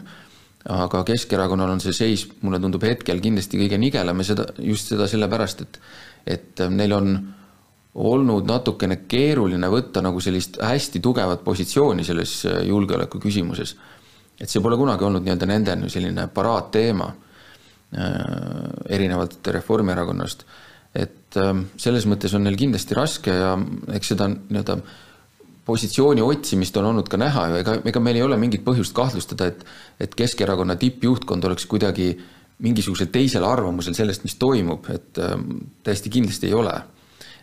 [0.66, 5.10] aga Keskerakonnal on see seis, mulle tundub hetkel kindlasti kõige nigelam ja seda, just seda
[5.10, 5.82] sellepärast, et
[6.26, 7.10] et neil on
[8.02, 13.76] olnud natukene keeruline võtta nagu sellist hästi tugevat positsiooni selles äh, julgeoleku küsimuses.
[14.40, 18.14] Et see pole kunagi olnud nii-öelda nende selline paraadteema äh,
[18.98, 20.46] erinevalt Reformierakonnast.
[20.96, 23.56] et äh, selles mõttes on neil kindlasti raske ja
[23.96, 24.80] eks seda nii-öelda
[25.66, 29.50] positsiooni otsimist on olnud ka näha ju, ega, ega meil ei ole mingit põhjust kahtlustada,
[29.50, 29.66] et
[30.00, 32.12] et Keskerakonna tippjuhtkond oleks kuidagi
[32.64, 35.34] mingisugusel teisel arvamusel sellest, mis toimub, et äh,
[35.84, 36.76] täiesti kindlasti ei ole.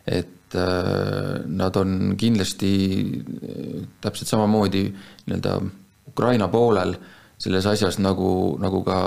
[0.06, 2.70] et äh, nad on kindlasti
[3.06, 5.60] äh, täpselt samamoodi nii-öelda
[6.12, 6.94] Ukraina poolel
[7.42, 8.98] selles asjas nagu, nagu ka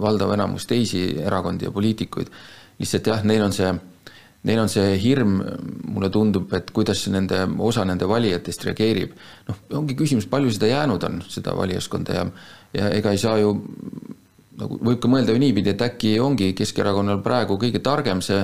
[0.00, 2.28] valdav enamus teisi erakondi ja poliitikuid.
[2.78, 3.72] lihtsalt jah, neil on see
[4.46, 5.40] neil on see hirm,
[5.90, 9.16] mulle tundub, et kuidas nende, osa nende valijatest reageerib.
[9.48, 12.26] noh, ongi küsimus, palju seda jäänud on, seda valijaskonda ja,
[12.76, 13.56] ja ega ei saa ju
[14.58, 18.40] nagu võib ka mõelda ju niipidi, et äkki ongi Keskerakonnal praegu kõige targem see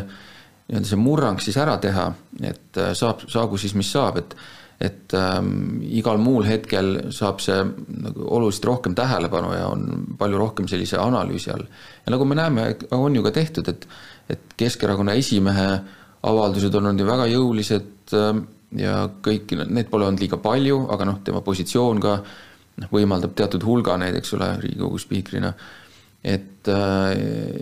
[0.68, 2.06] nii-öelda see murrang siis ära teha,
[2.40, 4.36] et äh, saab, saagu siis, mis saab, et
[4.80, 10.68] et ähm, igal muul hetkel saab see nagu oluliselt rohkem tähelepanu ja on palju rohkem
[10.68, 11.66] sellise analüüsi all.
[12.06, 13.86] ja nagu me näeme, on ju ka tehtud, et
[14.28, 15.68] et Keskerakonna esimehe
[16.24, 18.44] avaldused on olnud ju väga jõulised ähm,
[18.78, 22.14] ja kõik need pole olnud liiga palju, aga noh, tema positsioon ka
[22.82, 25.52] noh, võimaldab teatud hulga neid, eks ole, Riigikogu spiikrina.
[26.24, 27.10] et äh,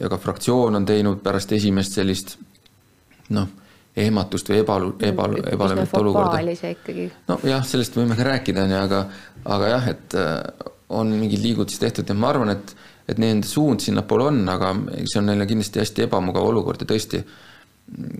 [0.01, 2.37] ja ka fraktsioon on teinud pärast esimest sellist
[3.35, 3.49] noh,
[3.97, 6.38] ehmatust või ebalu-, ebalu-, ebalevat olukorda.
[7.28, 9.03] nojah, sellest võime ka rääkida, on ju, aga
[9.57, 10.38] aga jah, et äh,
[10.97, 12.74] on mingeid liigutusi tehtud ja ma arvan, et
[13.12, 14.70] et nende suund sinnapoole on, aga
[15.03, 17.18] see on neile kindlasti hästi ebamugav olukord ja tõesti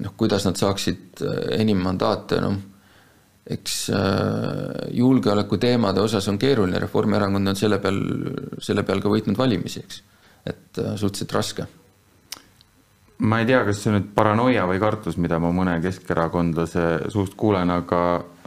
[0.02, 2.60] noh, kuidas nad saaksid äh, enim mandaate, noh
[3.52, 7.98] eks äh, julgeoleku teemade osas on keeruline, Reformierakond on selle peal,
[8.62, 10.02] selle peal ka võitnud valimisi, eks.
[10.46, 11.66] et suhteliselt raske.
[13.22, 17.34] Ma ei tea, kas see on nüüd paranoia või kartus, mida ma mõne keskerakondlase suust
[17.38, 18.02] kuulen, aga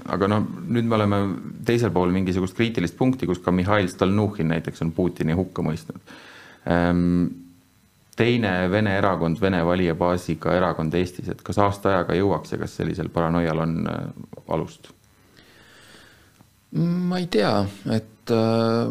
[0.06, 1.20] aga noh, nüüd me oleme
[1.66, 6.14] teisel pool mingisugust kriitilist punkti, kus ka Mihhail Stalnuhhin näiteks on Putini hukka mõistnud
[6.66, 7.26] Ehm,
[8.16, 13.12] teine Vene erakond, Vene valijabaasiga erakond Eestis, et kas aasta ajaga jõuaks ja kas sellisel
[13.14, 14.06] paranoial on äh,
[14.56, 14.90] alust?
[16.76, 17.54] ma ei tea,
[17.94, 18.90] et äh,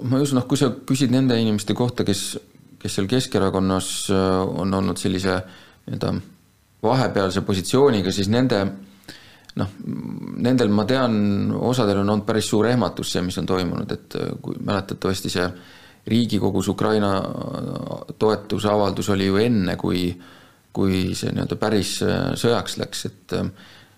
[0.00, 2.22] ma ei usu, noh, kui sa küsid nende inimeste kohta, kes,
[2.84, 5.40] kes seal Keskerakonnas äh, on olnud sellise
[5.88, 6.14] nii-öelda
[6.84, 8.60] vahepealse positsiooniga, siis nende
[9.56, 9.70] noh,
[10.44, 11.14] nendel ma tean,
[11.56, 15.72] osadel on olnud päris suur ehmatus see, mis on toimunud, et kui mäletatavasti see äh,
[16.06, 17.22] Riigikogus Ukraina
[18.18, 20.10] toetusavaldus oli ju enne, kui,
[20.72, 23.48] kui see nii-öelda päris äh, sõjaks läks, et äh,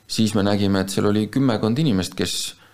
[0.07, 2.65] siis me nägime, et seal oli kümmekond inimest, kes äh,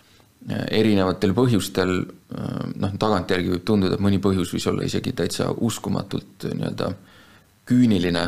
[0.51, 6.89] erinevatel põhjustel noh, tagantjärgi võib tunduda, et mõni põhjus võis olla isegi täitsa uskumatult nii-öelda
[7.69, 8.25] küüniline.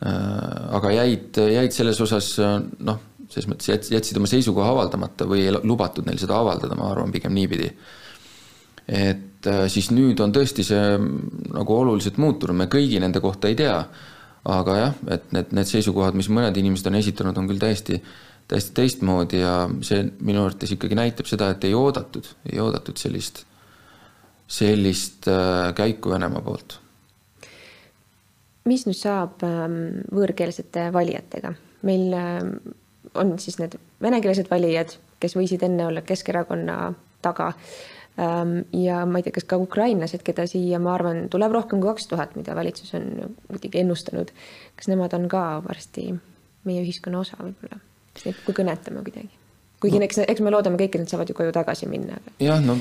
[0.00, 6.06] aga jäid, jäid selles osas noh, selles mõttes jätsid oma seisukoha avaldamata või ei lubatud
[6.06, 7.72] neil seda avaldada, ma arvan pigem niipidi
[8.90, 13.50] et äh, siis nüüd on tõesti see mm, nagu oluliselt muutunud, me kõigi nende kohta
[13.50, 13.84] ei tea.
[14.50, 17.98] aga jah, et need, need seisukohad, mis mõned inimesed on esitanud, on küll täiesti,
[18.50, 19.54] täiesti teistmoodi ja
[19.86, 23.44] see minu arvates ikkagi näitab seda, et ei oodatud, ei oodatud sellist,
[24.50, 26.80] sellist äh, käiku Venemaa poolt.
[28.68, 31.54] mis nüüd saab ähm, võõrkeelsete valijatega?
[31.86, 32.50] meil ähm,
[33.14, 36.92] on siis need venekeelsed valijad, kes võisid enne olla Keskerakonna
[37.22, 37.52] taga.
[38.20, 41.90] Ähm, ja ma ei tea, kas ka ukrainlased, keda siia, ma arvan, tuleb rohkem kui
[41.92, 44.32] kaks tuhat, mida valitsus on muidugi ennustanud.
[44.76, 46.10] kas nemad on ka varsti
[46.68, 47.80] meie ühiskonna osa võib-olla,
[48.16, 49.30] kui kõnetame kuidagi?
[49.80, 50.04] kuigi no.
[50.04, 52.18] eks, eks me loodame kõik, et nad saavad ju koju tagasi minna.
[52.42, 52.76] jah, no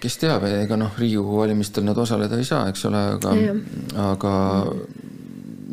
[0.00, 3.34] kes teab, ega noh, Riigikogu valimistel nad osaleda ei saa, eks ole, aga,
[4.04, 4.34] aga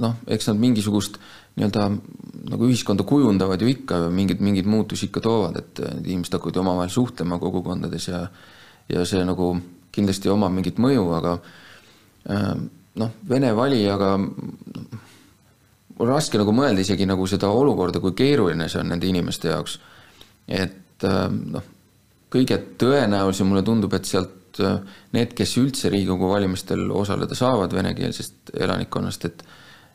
[0.01, 1.19] noh, eks nad mingisugust
[1.59, 1.85] nii-öelda
[2.51, 6.93] nagu ühiskonda kujundavad ju ikka, mingeid, mingeid muutusi ikka toovad, et inimesed hakkavad ju omavahel
[6.93, 8.25] suhtlema kogukondades ja
[8.91, 9.53] ja see nagu
[9.93, 11.37] kindlasti omab mingit mõju, aga
[12.31, 12.55] äh,
[12.99, 14.15] noh, Vene valijaga
[16.01, 19.77] on raske nagu mõelda isegi nagu seda olukorda, kui keeruline see on nende inimeste jaoks.
[20.47, 21.65] et äh, noh,
[22.31, 24.79] kõige tõenäolisem mulle tundub, et sealt äh,
[25.15, 29.43] need, kes üldse Riigikogu valimistel osaleda saavad venekeelsest elanikkonnast, et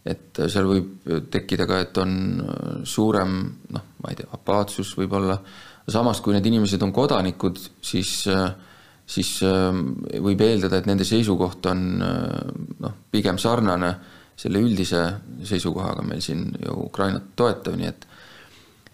[0.07, 2.13] et seal võib tekkida ka, et on
[2.87, 3.33] suurem
[3.75, 5.35] noh, ma ei tea, apaatsus võib-olla,
[5.91, 8.53] samas kui need inimesed on kodanikud, siis äh,
[9.07, 13.93] siis võib eeldada, et nende seisukoht on noh, pigem sarnane
[14.37, 15.03] selle üldise
[15.49, 18.07] seisukohaga meil siin ju Ukrainat toetav, nii et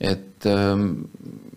[0.03, 0.47] et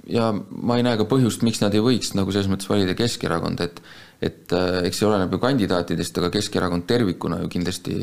[0.08, 3.70] ja ma ei näe ka põhjust, miks nad ei võiks nagu selles mõttes valida Keskerakonda,
[3.70, 3.82] et
[4.26, 4.54] et
[4.88, 7.98] eks see oleneb ju kandidaatidest, aga Keskerakond tervikuna ju kindlasti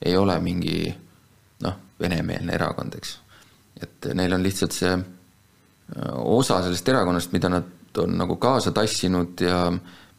[0.00, 0.92] ei ole mingi
[1.64, 3.16] noh, venemeelne erakond, eks.
[3.82, 4.92] et neil on lihtsalt see
[6.22, 9.64] osa sellest erakonnast, mida nad on nagu kaasa tassinud ja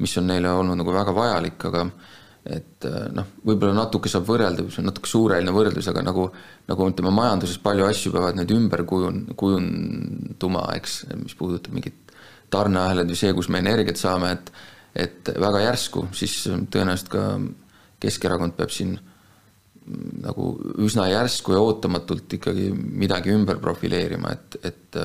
[0.02, 1.86] mis on neile olnud nagu väga vajalik, aga
[2.46, 6.28] et noh, võib-olla natuke saab võrrelda, see on natuke suureline võrdlus, aga nagu,
[6.70, 12.16] nagu ütleme, majanduses palju asju peavad nüüd ümber kujun-, kujunduma, eks, mis puudutab mingit
[12.52, 14.54] tarneahelad või see, kus me energiat saame, et
[14.92, 16.34] et väga järsku, siis
[16.68, 17.22] tõenäoliselt ka
[18.02, 18.98] Keskerakond peab siin
[20.20, 20.48] nagu
[20.84, 25.00] üsna järsku ja ootamatult ikkagi midagi ümber profileerima, et, et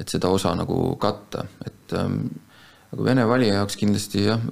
[0.00, 2.22] et seda osa nagu katta, et ähm,
[2.92, 4.42] aga Vene valija jaoks kindlasti jah,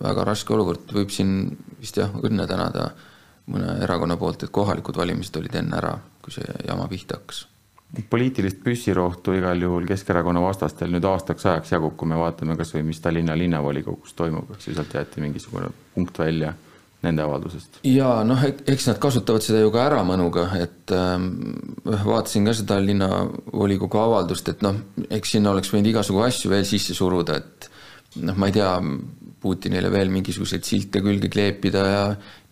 [0.00, 2.90] väga raske olukord, võib siin vist jah, õnne tänada
[3.52, 7.46] mõne erakonna poolt, et kohalikud valimised olid enne ära, kui see jama pihta hakkas.
[8.10, 12.86] poliitilist püssirohtu igal juhul Keskerakonna vastastel nüüd aastaks ajaks jagub, kui me vaatame kas või,
[12.88, 16.54] mis Tallinna linnavolikogus toimub, eks ju, sealt jäeti mingisugune punkt välja
[17.02, 17.82] nende avaldusest?
[17.84, 21.26] jaa, noh, eks nad kasutavad seda ju ka ära mõnuga, et äh,
[22.06, 24.78] vaatasin ka seda linnavolikogu avaldust, et noh,
[25.10, 27.71] eks sinna oleks võinud igasugu asju veel sisse suruda, et
[28.20, 28.70] noh, ma ei tea,
[29.42, 32.02] Putinile veel mingisuguseid silte külge kleepida ja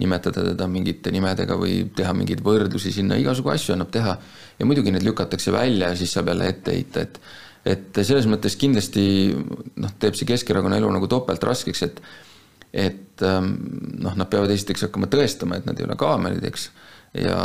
[0.02, 4.16] nimetada teda mingite nimedega või teha mingeid võrdlusi sinna, igasugu asju annab teha.
[4.58, 7.20] ja muidugi need lükatakse välja ja siis saab jälle ette heita, et
[7.70, 12.02] et selles mõttes kindlasti noh, teeb see Keskerakonna elu nagu topelt raskeks, et
[12.72, 13.54] et ähm,
[14.02, 16.68] noh, nad peavad esiteks hakkama tõestama, et nad ei ole kaamerid, eks,
[17.18, 17.38] ja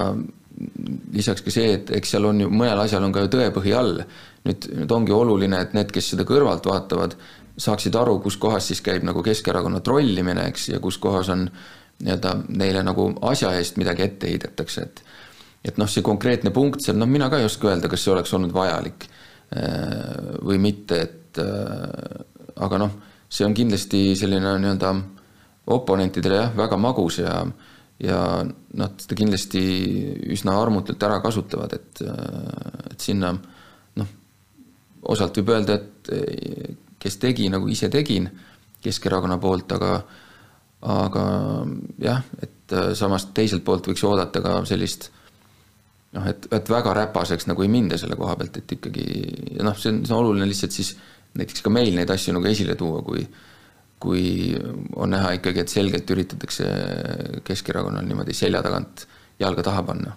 [1.13, 4.03] lisaks ka see, et eks seal on ju, mõnel asjal on ka ju tõepõhi all.
[4.45, 7.15] nüüd, nüüd ongi oluline, et need, kes seda kõrvalt vaatavad,
[7.57, 11.47] saaksid aru, kus kohas siis käib nagu Keskerakonna trollimine, eks, ja kus kohas on
[12.03, 15.03] nii-öelda neile nagu asja eest midagi ette heidetakse, et
[15.65, 18.33] et noh, see konkreetne punkt seal, noh, mina ka ei oska öelda, kas see oleks
[18.37, 22.19] olnud vajalik äh, või mitte, et äh,
[22.61, 22.97] aga noh,
[23.29, 24.91] see on kindlasti selline nii-öelda
[25.73, 27.39] oponentidele jah, väga magus ja
[27.95, 28.19] ja
[28.75, 29.61] nad seda kindlasti
[30.35, 32.01] üsna armutult ära kasutavad, et,
[32.91, 34.09] et sinna noh,
[35.15, 38.29] osalt võib öelda, et kes tegi, nagu ise tegin
[38.85, 39.95] Keskerakonna poolt, aga
[40.85, 41.21] aga
[42.01, 45.07] jah, et samas teiselt poolt võiks oodata ka sellist
[46.13, 49.05] noh, et, et väga räpaseks nagu ei minda selle koha pealt, et ikkagi
[49.65, 50.93] noh, see on, see on oluline lihtsalt siis
[51.35, 53.25] näiteks ka meil neid asju nagu esile tuua, kui
[54.05, 54.51] kui
[54.99, 56.65] on näha ikkagi, et selgelt üritatakse
[57.47, 59.05] Keskerakonnal niimoodi selja tagant
[59.39, 60.13] jalga taha panna.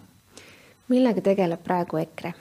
[0.88, 2.34] millega tegeleb praegu EKRE?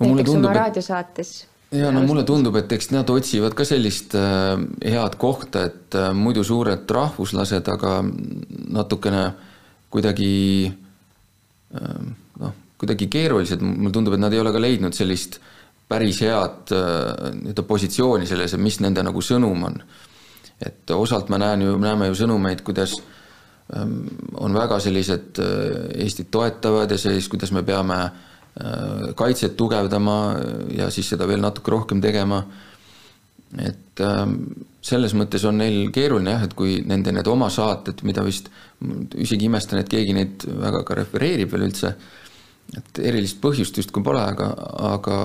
[0.00, 1.34] näiteks tundub, oma raadiosaates
[1.72, 4.54] ja no mulle tundub, et eks nad otsivad ka sellist äh,
[4.84, 8.00] head kohta, et äh, muidu suured rahvuslased, aga
[8.76, 9.24] natukene
[9.92, 10.34] kuidagi
[10.68, 12.02] äh,
[12.42, 15.40] noh, kuidagi keerulised, mulle tundub, et nad ei ole ka leidnud sellist
[15.88, 19.80] päris head äh, nii-öelda positsiooni selles, et mis nende nagu sõnum on.
[20.62, 22.94] et osalt ma näen ju, näeme ju sõnumeid, kuidas
[23.74, 24.04] ähm,
[24.38, 28.31] on väga sellised Eestit toetavad ja siis, kuidas me peame äh,
[29.16, 30.16] kaitset tugevdama
[30.76, 32.42] ja siis seda veel natuke rohkem tegema.
[33.58, 34.34] et ähm,
[34.82, 38.48] selles mõttes on neil keeruline jah, et kui nende need oma saated, mida vist
[39.14, 41.94] isegi imestan, et keegi neid väga ka refereerib veel üldse
[42.76, 44.46] et erilist põhjust justkui pole, aga,
[44.94, 45.16] aga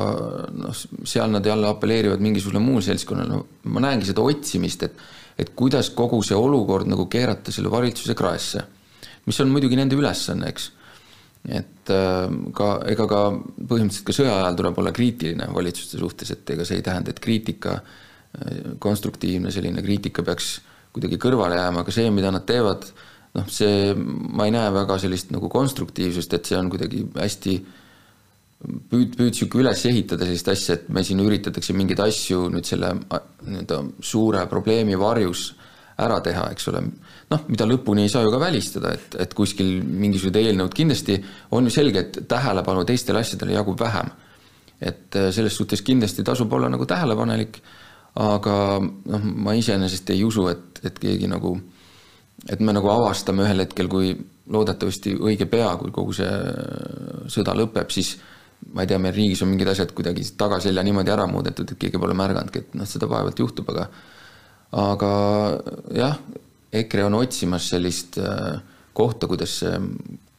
[0.58, 5.06] noh, seal nad jälle apelleerivad mingisugusele muule seltskonnale, no ma näengi seda otsimist, et
[5.38, 8.64] et kuidas kogu see olukord nagu keerata selle valitsuse kraesse.
[9.28, 10.72] mis on muidugi nende ülesanne, eks.
[11.48, 16.56] Et äh, ka, ega ka põhimõtteliselt ka sõja ajal tuleb olla kriitiline valitsuste suhtes, et
[16.56, 20.58] ega see ei tähenda, et kriitika, äh, konstruktiivne selline kriitika peaks
[20.96, 22.88] kuidagi kõrvale jääma, aga see, mida nad teevad,
[23.38, 27.58] noh, see, ma ei näe väga sellist nagu konstruktiivsust, et see on kuidagi hästi
[28.90, 32.94] püüd, püüd sihuke üles ehitada sellist asja, et me siin üritatakse mingeid asju nüüd selle
[32.98, 35.52] nii-öelda suure probleemi varjus
[35.98, 36.84] ära teha, eks ole
[37.32, 41.18] noh, mida lõpuni ei saa ju ka välistada, et, et kuskil mingisugused eelnõud, kindlasti
[41.58, 44.14] on ju selge, et tähelepanu teistele asjadele jagub vähem.
[44.82, 47.58] et äh, selles suhtes kindlasti tasub olla nagu tähelepanelik,
[48.22, 51.56] aga noh, ma iseenesest ei usu, et, et keegi nagu,
[52.50, 54.14] et me nagu avastame ühel hetkel, kui
[54.54, 56.30] loodetavasti õige pea, kui kogu see
[57.34, 58.14] sõda lõpeb, siis
[58.74, 62.00] ma ei tea, meil riigis on mingid asjad kuidagi tagaselja niimoodi ära muudetud, et keegi
[62.02, 63.90] pole märganudki, et noh, seda vaevalt juhtub, aga
[64.76, 65.12] aga
[65.96, 66.18] jah,
[66.78, 68.58] EKRE on otsimas sellist äh,
[68.98, 69.78] kohta, kuidas see,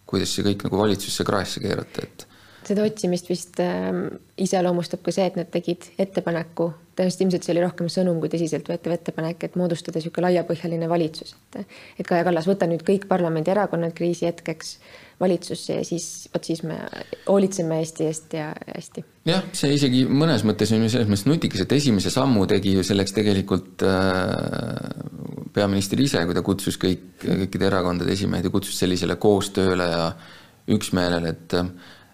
[0.09, 2.29] kuidas see kõik nagu valitsusse kraesse keerata, et
[2.69, 3.89] seda otsimist vist äh,
[4.41, 6.69] iseloomustab ka see, et nad tegid ettepaneku,
[6.99, 11.77] tõenäoliselt ilmselt see oli rohkem sõnum kui tõsiseltvõetav ettepanek, et moodustada niisugune laiapõhjaline valitsus, et
[12.03, 14.77] et Kaja Kallas, võta nüüd kõik parlamendierakonnad kriisi hetkeks
[15.21, 16.79] valitsusse ja siis, vot siis me
[17.27, 19.05] hoolitseme Eesti eest ja hästi.
[19.27, 22.85] jah, see isegi mõnes mõttes on ju selles mõttes nutikas, et esimese sammu tegi ju
[22.87, 23.97] selleks tegelikult äh,
[25.55, 30.11] peaminister ise, kui ta kutsus kõik, kõikide erakondade esimehed ja kutsus sellisele koostööle ja
[30.75, 31.61] üksmeelele, et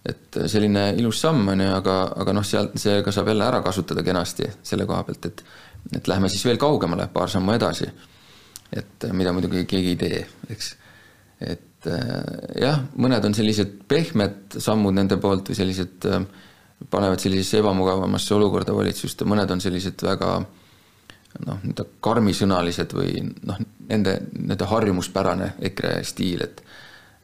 [0.04, 4.02] et selline ilus samm on ju, aga, aga noh, sealt seega saab jälle ära kasutada
[4.04, 5.44] kenasti selle koha pealt, et
[5.92, 7.88] et lähme siis veel kaugemale, paar sammu edasi.
[8.72, 10.70] et mida muidugi keegi ei tee, eks.
[11.40, 16.08] et jah, mõned on sellised pehmed sammud nende poolt või sellised
[16.90, 20.30] panevad sellisesse ebamugavamasse olukorda valitsust ja mõned on sellised väga
[21.44, 26.64] noh, nii-öelda karmisõnalised või noh, nende, nende harjumuspärane EKRE stiil, et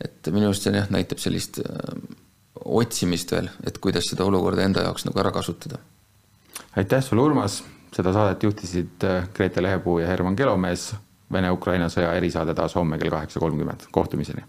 [0.01, 1.97] et minu arust see jah, näitab sellist äh,
[2.65, 5.77] otsimist veel, et kuidas seda olukorda enda jaoks nagu ära kasutada.
[6.77, 7.61] aitäh sulle, Urmas,
[7.93, 9.05] seda saadet juhtisid
[9.37, 10.95] Grete Lehepuu ja Herman Kelomees.
[11.33, 14.43] Vene-Ukraina sõja erisaade taas homme kell kaheksa kolmkümmend, kohtumiseni